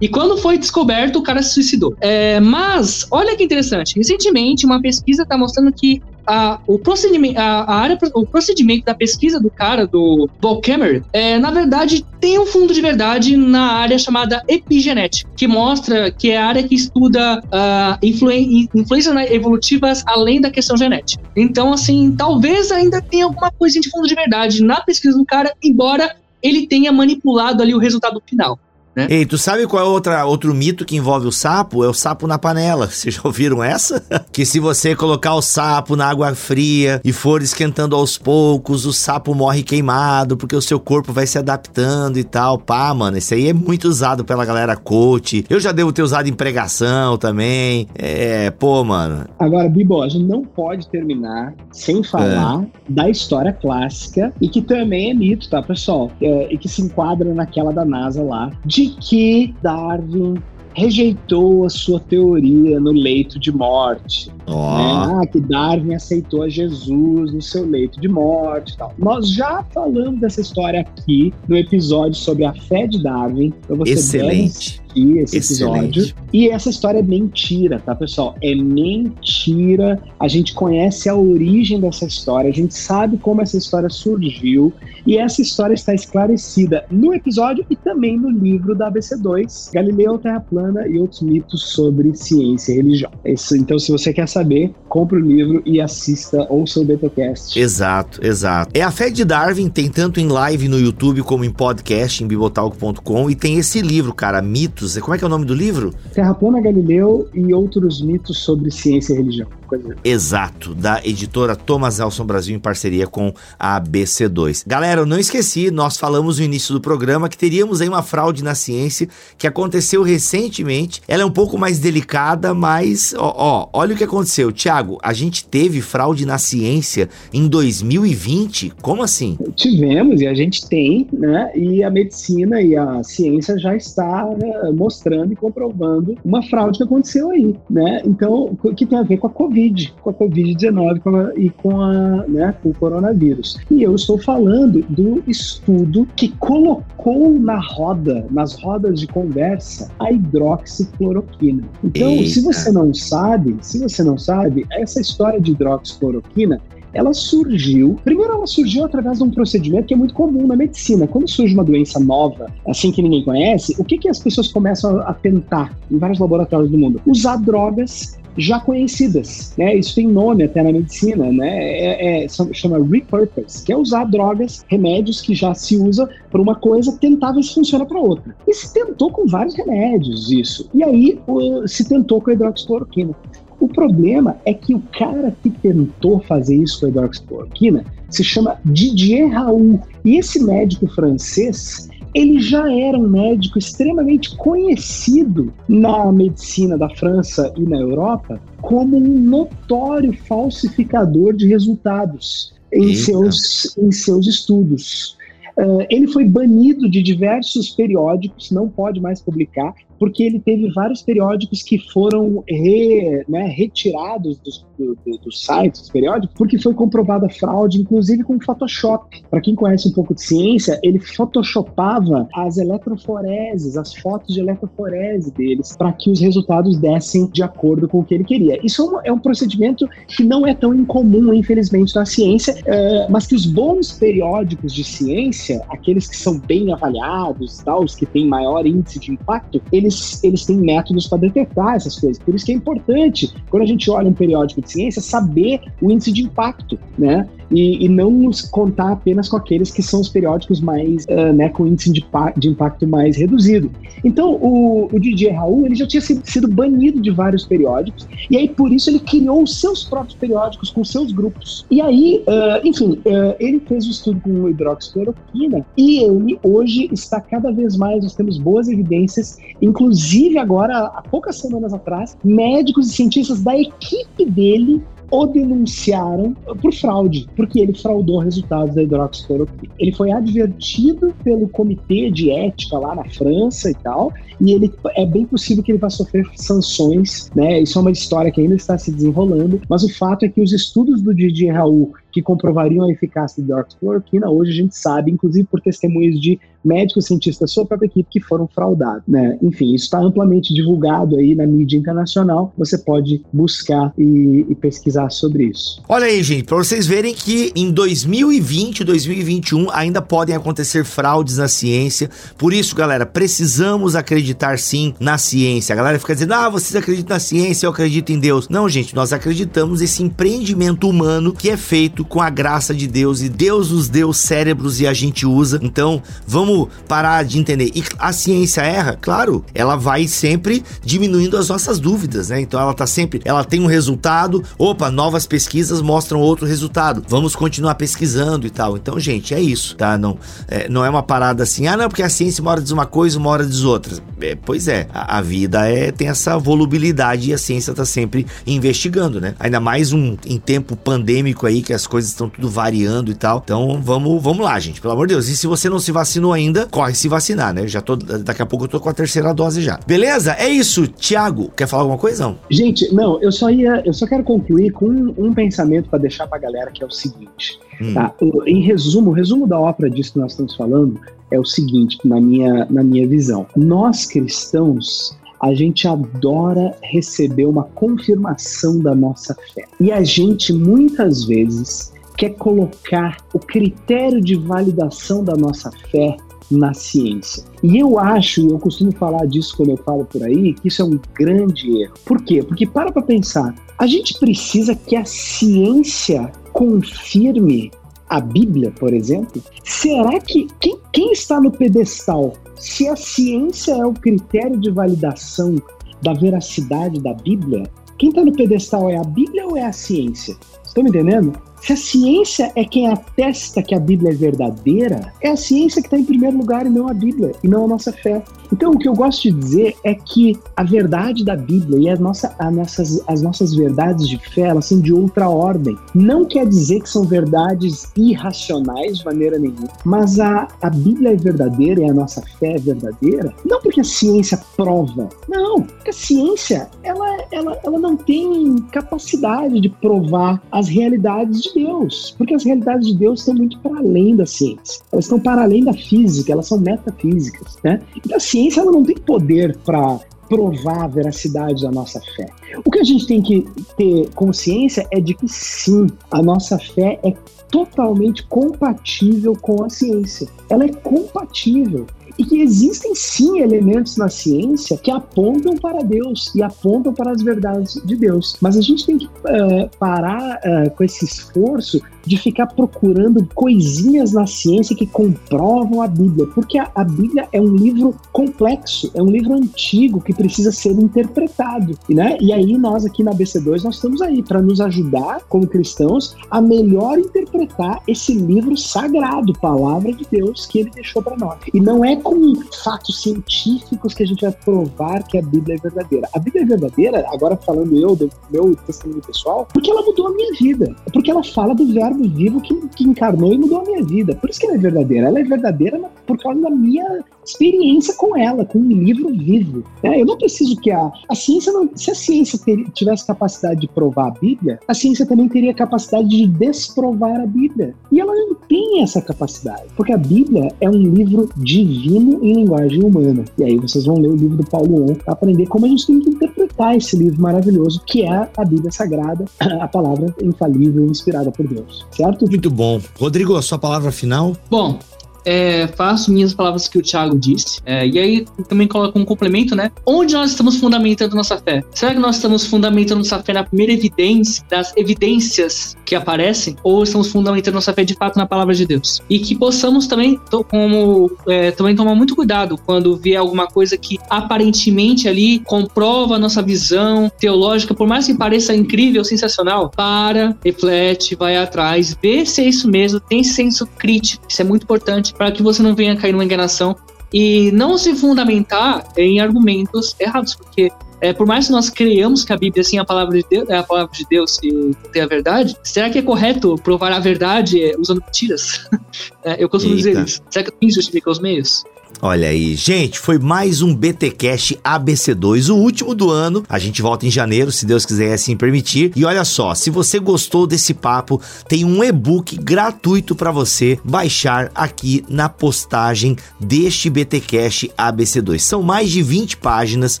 [0.00, 1.94] e quando foi descoberto, o cara se suicidou.
[2.00, 3.96] É, mas, olha que interessante.
[3.96, 8.94] Recentemente, uma pesquisa está mostrando que a, o, procedimento, a, a, área, o procedimento da
[8.94, 13.72] pesquisa do cara, do Paul Cameron, é, na verdade, tem um fundo de verdade na
[13.72, 20.02] área chamada epigenética, que mostra que é a área que estuda uh, influen influências evolutivas
[20.06, 21.22] além da questão genética.
[21.36, 25.52] Então, assim, talvez ainda tenha alguma coisinha de fundo de verdade na pesquisa do cara,
[25.62, 28.58] embora ele tenha manipulado ali o resultado final.
[28.94, 29.06] Né?
[29.10, 31.84] Ei, tu sabe qual é outra, outro mito que envolve o sapo?
[31.84, 32.86] É o sapo na panela.
[32.90, 34.02] Vocês já ouviram essa?
[34.32, 38.92] que se você colocar o sapo na água fria e for esquentando aos poucos, o
[38.92, 42.58] sapo morre queimado, porque o seu corpo vai se adaptando e tal.
[42.58, 45.44] Pá, mano, isso aí é muito usado pela galera coach.
[45.48, 47.88] Eu já devo ter usado em pregação também.
[47.94, 49.26] É, pô, mano.
[49.38, 52.66] Agora, Bibo, a gente não pode terminar sem falar é.
[52.88, 56.10] da história clássica e que também é mito, tá, pessoal?
[56.20, 60.34] É, e que se enquadra naquela da NASA lá, de que Darwin
[60.74, 64.30] rejeitou a sua teoria no leito de morte.
[64.46, 64.52] Oh.
[64.52, 65.20] Né?
[65.22, 68.92] Ah, que Darwin aceitou a Jesus no seu leito de morte tal.
[68.98, 73.54] Nós já falamos dessa história aqui no episódio sobre a fé de Darwin.
[73.64, 75.98] Então você Excelente assistir esse Excelente.
[75.98, 76.14] episódio.
[76.32, 78.36] E essa história é mentira, tá, pessoal?
[78.42, 80.00] É mentira.
[80.18, 84.72] A gente conhece a origem dessa história, a gente sabe como essa história surgiu.
[85.06, 90.40] E essa história está esclarecida no episódio e também no livro da ABC2, Galileu, Terra
[90.40, 93.10] Plana e outros mitos sobre ciência e religião.
[93.24, 97.58] Isso, então, se você quer saber, compre o livro e assista ou seu BTcast.
[97.58, 98.70] Exato, exato.
[98.72, 102.26] É a fé de Darwin, tem tanto em live no YouTube como em podcast em
[102.26, 105.02] bibotalco.com e tem esse livro, cara, Mitos mitos.
[105.02, 105.92] Como é que é o nome do livro?
[106.12, 109.48] Terra Plana Galileu e outros mitos sobre ciência e religião.
[109.66, 109.96] Coisa.
[110.04, 114.64] Exato, da editora Thomas Nelson Brasil em parceria com a ABC2.
[114.66, 118.44] Galera, eu não esqueci, nós falamos no início do programa que teríamos aí uma fraude
[118.44, 119.08] na ciência
[119.38, 121.02] que aconteceu recentemente.
[121.08, 124.52] Ela é um pouco mais delicada, mas ó, ó olha o que aconteceu.
[124.52, 128.72] Tiago, a gente teve fraude na ciência em 2020?
[128.82, 129.38] Como assim?
[129.54, 131.50] Tivemos e a gente tem, né?
[131.54, 136.84] E a medicina e a ciência já está né, mostrando e comprovando uma fraude que
[136.84, 138.02] aconteceu aí, né?
[138.04, 139.53] Então, que tem a ver com a Covid,
[140.00, 143.58] com a Covid-19 e com, a, né, com o coronavírus.
[143.70, 150.12] E eu estou falando do estudo que colocou na roda, nas rodas de conversa, a
[150.12, 151.64] hidroxicloroquina.
[151.82, 152.30] Então, Eita.
[152.30, 156.60] se você não sabe, se você não sabe, essa história de hidroxicloroquina
[156.94, 157.98] ela surgiu.
[158.04, 161.06] Primeiro, ela surgiu através de um procedimento que é muito comum na medicina.
[161.06, 164.98] Quando surge uma doença nova, assim que ninguém conhece, o que, que as pessoas começam
[165.00, 167.00] a tentar em vários laboratórios do mundo?
[167.04, 169.76] Usar drogas já conhecidas, né?
[169.76, 171.48] Isso tem nome até na medicina, né?
[171.48, 176.54] É, é, chama repurpose, que é usar drogas, remédios que já se usa para uma
[176.54, 178.34] coisa, tentar ver se funciona para outra.
[178.46, 180.68] E se tentou com vários remédios isso.
[180.74, 181.18] E aí
[181.66, 183.14] se tentou com a hidroxicloroquina.
[183.60, 188.58] O problema é que o cara que tentou fazer isso com a hidroxicloroquina se chama
[188.64, 189.80] Didier Raoult.
[190.04, 197.52] E esse médico francês, ele já era um médico extremamente conhecido na medicina da França
[197.56, 205.16] e na Europa como um notório falsificador de resultados em, seus, em seus estudos.
[205.56, 209.74] Uh, ele foi banido de diversos periódicos, não pode mais publicar,
[210.04, 215.80] porque ele teve vários periódicos que foram re, né, retirados dos, do, do, dos sites,
[215.80, 219.22] dos periódicos, porque foi comprovada fraude, inclusive com Photoshop.
[219.30, 225.32] Para quem conhece um pouco de ciência, ele photoshopava as eletroforeses, as fotos de eletroforese
[225.32, 228.60] deles, para que os resultados dessem de acordo com o que ele queria.
[228.62, 233.08] Isso é um, é um procedimento que não é tão incomum, infelizmente, na ciência, é,
[233.08, 238.04] mas que os bons periódicos de ciência, aqueles que são bem avaliados, tá, os que
[238.04, 242.22] têm maior índice de impacto, eles, eles têm métodos para detectar essas coisas.
[242.22, 245.90] Por isso que é importante, quando a gente olha um periódico de ciência, saber o
[245.90, 247.28] índice de impacto, né?
[247.50, 251.48] E, e não nos contar apenas com aqueles que são os periódicos mais, uh, né,
[251.48, 252.04] com índice de,
[252.36, 253.70] de, impacto mais reduzido.
[254.04, 258.36] Então, o, o Didier Raul, ele já tinha sido, sido banido de vários periódicos, e
[258.36, 261.64] aí por isso ele criou os seus próprios periódicos com seus grupos.
[261.70, 267.20] E aí, uh, enfim, uh, ele fez o estudo com hidroxicloroquina, e ele hoje está
[267.20, 272.92] cada vez mais, nós temos boas evidências, inclusive agora, há poucas semanas atrás, médicos e
[272.92, 279.72] cientistas da equipe dele o denunciaram por fraude, porque ele fraudou resultados da hidroxicloroquina.
[279.78, 285.06] Ele foi advertido pelo comitê de ética lá na França e tal, e ele é
[285.06, 287.60] bem possível que ele vá sofrer sanções, né?
[287.60, 290.52] Isso é uma história que ainda está se desenrolando, mas o fato é que os
[290.52, 295.48] estudos do Didier Raul que comprovariam a eficácia da hidroxicloroquina, hoje a gente sabe, inclusive
[295.50, 299.36] por testemunhos de médicos cientistas da sua própria equipe que foram fraudados, né?
[299.42, 302.54] Enfim, isso está amplamente divulgado aí na mídia internacional.
[302.56, 305.82] Você pode buscar e, e pesquisar sobre isso.
[305.88, 311.48] Olha aí, gente, para vocês verem que em 2020, 2021 ainda podem acontecer fraudes na
[311.48, 312.08] ciência.
[312.38, 315.72] Por isso, galera, precisamos acreditar sim na ciência.
[315.72, 318.48] A galera fica dizendo: "Ah, vocês acreditam na ciência, eu acredito em Deus".
[318.48, 323.22] Não, gente, nós acreditamos nesse empreendimento humano que é feito com a graça de Deus
[323.22, 325.58] e Deus nos deu cérebros e a gente usa.
[325.62, 327.70] Então, vamos parar de entender.
[327.74, 332.40] E a ciência erra, claro, ela vai sempre diminuindo as nossas dúvidas, né?
[332.40, 337.04] Então ela tá sempre, ela tem um resultado, opa, novas pesquisas mostram outro resultado.
[337.08, 338.76] Vamos continuar pesquisando e tal.
[338.76, 339.98] Então, gente, é isso, tá?
[339.98, 342.70] Não é, não é uma parada assim, ah, não, porque a ciência uma hora diz
[342.70, 343.96] uma coisa, uma hora diz outra.
[344.20, 348.26] É, pois é, a, a, vida é tem essa volubilidade e a ciência tá sempre
[348.46, 349.34] investigando, né?
[349.38, 353.40] Ainda mais um em tempo pandêmico aí que as coisas estão tudo variando e tal.
[353.44, 354.80] Então vamos, vamos lá, gente.
[354.80, 355.28] Pelo amor de Deus.
[355.28, 357.68] E se você não se vacinou ainda, corre se vacinar, né?
[357.68, 357.94] Já tô.
[357.94, 359.78] Daqui a pouco eu tô com a terceira dose já.
[359.86, 360.32] Beleza?
[360.32, 360.88] É isso.
[360.88, 362.24] Tiago, quer falar alguma coisa?
[362.24, 362.38] Não?
[362.50, 363.80] Gente, não, eu só ia.
[363.86, 366.90] Eu só quero concluir com um, um pensamento para deixar pra galera que é o
[366.90, 367.60] seguinte.
[367.80, 367.94] Hum.
[367.94, 368.12] Tá?
[368.44, 372.20] Em resumo, o resumo da ópera disso que nós estamos falando é o seguinte, na
[372.20, 373.46] minha, na minha visão.
[373.56, 379.64] Nós cristãos a gente adora receber uma confirmação da nossa fé.
[379.78, 386.16] E a gente muitas vezes quer colocar o critério de validação da nossa fé
[386.50, 387.44] na ciência.
[387.62, 390.80] E eu acho, e eu costumo falar disso quando eu falo por aí, que isso
[390.80, 391.94] é um grande erro.
[392.06, 392.42] Por quê?
[392.42, 397.70] Porque para para pensar, a gente precisa que a ciência confirme
[398.14, 399.42] a Bíblia, por exemplo?
[399.64, 405.60] Será que quem, quem está no pedestal se a ciência é o critério de validação
[406.00, 407.64] da veracidade da Bíblia,
[407.98, 410.36] quem está no pedestal é a Bíblia ou é a ciência?
[410.64, 411.32] Estão me entendendo?
[411.64, 415.86] Se a ciência é quem atesta que a Bíblia é verdadeira, é a ciência que
[415.86, 418.22] está em primeiro lugar e não a Bíblia, e não a nossa fé.
[418.52, 421.98] Então, o que eu gosto de dizer é que a verdade da Bíblia e as,
[421.98, 425.74] nossa, as, nossas, as nossas verdades de fé, elas são de outra ordem.
[425.94, 431.16] Não quer dizer que são verdades irracionais de maneira nenhuma, mas a, a Bíblia é
[431.16, 435.94] verdadeira e a nossa fé é verdadeira, não porque a ciência prova, não, porque a
[435.94, 442.44] ciência, ela, ela, ela não tem capacidade de provar as realidades de Deus, porque as
[442.44, 446.32] realidades de Deus estão muito para além da ciência, elas estão para além da física,
[446.32, 447.80] elas são metafísicas, né?
[447.96, 452.26] Então, a ciência ela não tem poder para provar a veracidade da nossa fé.
[452.64, 453.46] O que a gente tem que
[453.76, 457.14] ter consciência é de que sim, a nossa fé é
[457.50, 460.26] totalmente compatível com a ciência.
[460.48, 461.86] Ela é compatível
[462.18, 467.22] e que existem sim elementos na ciência que apontam para Deus e apontam para as
[467.22, 468.36] verdades de Deus.
[468.40, 474.12] Mas a gente tem que uh, parar uh, com esse esforço de ficar procurando coisinhas
[474.12, 479.02] na ciência que comprovam a Bíblia, porque a, a, Bíblia é um livro complexo, é
[479.02, 482.16] um livro antigo que precisa ser interpretado, né?
[482.20, 486.40] E aí nós aqui na BC2 nós estamos aí para nos ajudar como cristãos a
[486.40, 491.38] melhor interpretar esse livro sagrado, palavra de Deus que ele deixou para nós.
[491.52, 495.58] E não é com fatos científicos que a gente vai provar que a Bíblia é
[495.58, 496.08] verdadeira.
[496.14, 500.10] A Bíblia é verdadeira, agora falando eu do meu testemunho pessoal, porque ela mudou a
[500.12, 503.84] minha vida, porque ela fala do verbo vivo que, que encarnou e mudou a minha
[503.84, 504.14] vida.
[504.14, 505.06] Por isso que ela é verdadeira.
[505.08, 509.64] Ela é verdadeira por causa da minha experiência com ela, com um livro vivo.
[509.82, 510.00] Né?
[510.00, 511.68] Eu não preciso que a, a ciência não.
[511.74, 516.08] Se a ciência ter, tivesse capacidade de provar a Bíblia, a ciência também teria capacidade
[516.08, 517.74] de desprovar a Bíblia.
[517.90, 522.82] E ela não tem essa capacidade, porque a Bíblia é um livro divino em linguagem
[522.82, 523.24] humana.
[523.38, 525.86] E aí vocês vão ler o livro do Paulo On para aprender como a gente
[525.86, 529.24] tem que interpretar esse livro maravilhoso que é a Bíblia Sagrada,
[529.60, 531.86] a palavra infalível inspirada por Deus.
[531.90, 532.26] Certo?
[532.26, 532.80] Muito bom.
[532.98, 534.36] Rodrigo, a sua palavra final?
[534.50, 534.78] Bom,
[535.24, 537.60] é, faço minhas palavras que o Thiago disse.
[537.64, 539.70] É, e aí também coloco um complemento, né?
[539.86, 541.62] Onde nós estamos fundamentando nossa fé?
[541.72, 546.56] Será que nós estamos fundamentando nossa fé na primeira evidência, das evidências que aparecem?
[546.62, 549.00] Ou estamos fundamentando nossa fé de fato na palavra de Deus?
[549.08, 550.20] E que possamos também,
[550.50, 556.18] como, é, também tomar muito cuidado quando vier alguma coisa que aparentemente ali comprova a
[556.18, 562.42] nossa visão teológica, por mais que pareça incrível, sensacional, para, reflete, vai atrás, vê se
[562.42, 565.96] é isso mesmo, tem senso crítico, isso é muito importante para que você não venha
[565.96, 566.76] cair numa enganação
[567.12, 572.32] e não se fundamentar em argumentos errados, porque é, por mais que nós creamos que
[572.32, 575.02] a Bíblia assim, é a palavra de Deus, é a palavra de Deus e tem
[575.02, 578.66] a verdade, será que é correto provar a verdade é, usando mentiras?
[579.22, 579.90] é, eu costumo Eita.
[579.90, 580.22] dizer isso.
[580.30, 581.62] Será que o fim justifica os meios?
[582.02, 586.44] Olha aí, gente, foi mais um BTcast ABC2, o último do ano.
[586.48, 588.92] A gente volta em janeiro, se Deus quiser assim permitir.
[588.94, 594.50] E olha só, se você gostou desse papo, tem um e-book gratuito para você baixar
[594.54, 598.38] aqui na postagem deste BTcast ABC2.
[598.38, 600.00] São mais de 20 páginas,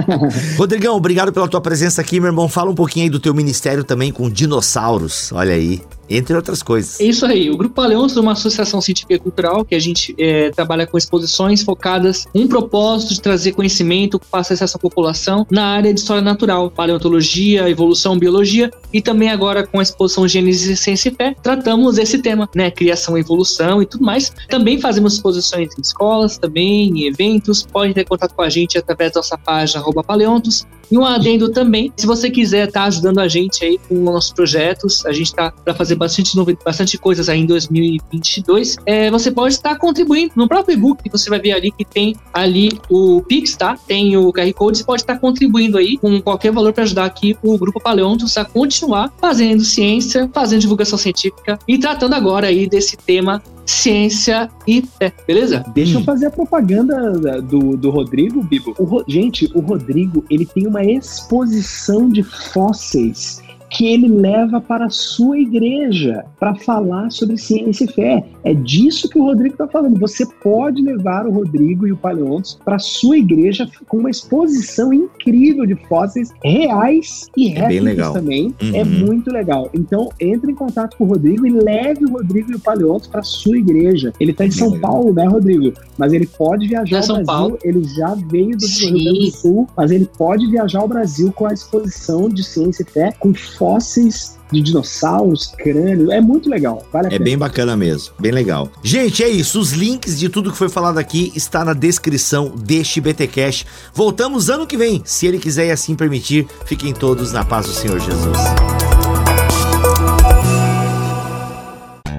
[0.58, 2.50] Rodrigão, obrigado pela tua presença aqui, meu irmão.
[2.50, 5.32] Fala um pouquinho aí do teu ministério também com dinossauros.
[5.32, 7.00] Olha aí entre outras coisas.
[7.00, 7.50] É isso aí.
[7.50, 10.98] O Grupo Paleontos é uma associação científica e cultural que a gente é, trabalha com
[10.98, 16.70] exposições focadas um propósito de trazer conhecimento para à população na área de história natural,
[16.70, 22.20] paleontologia, evolução, biologia e também agora com a exposição Gênesis, Ciência e Fé, tratamos esse
[22.20, 22.70] tema, né?
[22.70, 24.32] Criação, evolução e tudo mais.
[24.50, 27.64] Também fazemos exposições em escolas, também em eventos.
[27.64, 30.68] Pode ter contato com a gente através da nossa página arroba paleontos.
[30.94, 34.32] E um adendo também, se você quiser estar tá ajudando a gente aí com nossos
[34.32, 39.56] projetos, a gente está para fazer bastante, bastante coisas aí em 2022, é, você pode
[39.56, 43.76] estar contribuindo no próprio e-book, você vai ver ali que tem ali o Pix, tá?
[43.88, 47.36] Tem o QR Code, você pode estar contribuindo aí com qualquer valor para ajudar aqui
[47.42, 52.96] o Grupo Paleontos a continuar fazendo ciência, fazendo divulgação científica e tratando agora aí desse
[52.98, 55.64] tema ciência e fé, beleza?
[55.74, 56.02] Deixa hum.
[56.02, 58.76] eu fazer a propaganda do, do Rodrigo, Bibo.
[58.80, 63.43] O, gente, o Rodrigo, ele tem uma exposição de fósseis
[63.74, 68.24] que ele leva para a sua igreja para falar sobre ciência e fé.
[68.44, 70.00] É disso que o Rodrigo está falando.
[70.00, 74.94] Você pode levar o Rodrigo e o Paleontos para a sua igreja com uma exposição
[74.94, 78.54] incrível de fósseis reais e é réplicas também.
[78.60, 78.76] É uhum.
[78.76, 79.70] É muito legal.
[79.74, 83.22] Então, entre em contato com o Rodrigo e leve o Rodrigo e o Paleontos para
[83.22, 84.14] a sua igreja.
[84.20, 85.74] Ele está em São Paulo, né, Rodrigo?
[85.98, 87.26] Mas ele pode viajar ao Brasil.
[87.26, 87.60] Paulo.
[87.64, 91.48] Ele já veio do Rio Grande do Sul, mas ele pode viajar ao Brasil com
[91.48, 93.34] a exposição de ciência e fé com
[93.64, 96.12] fósseis de dinossauros, crânio.
[96.12, 96.86] É muito legal.
[96.92, 98.14] Vale é bem bacana mesmo.
[98.20, 98.70] Bem legal.
[98.84, 99.58] Gente, é isso.
[99.58, 103.66] Os links de tudo que foi falado aqui está na descrição deste BTcast.
[103.94, 106.46] Voltamos ano que vem, se ele quiser e assim permitir.
[106.66, 108.38] Fiquem todos na paz do Senhor Jesus.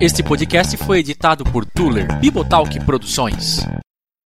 [0.00, 3.60] Este podcast foi editado por Tuller Bibotalk Produções.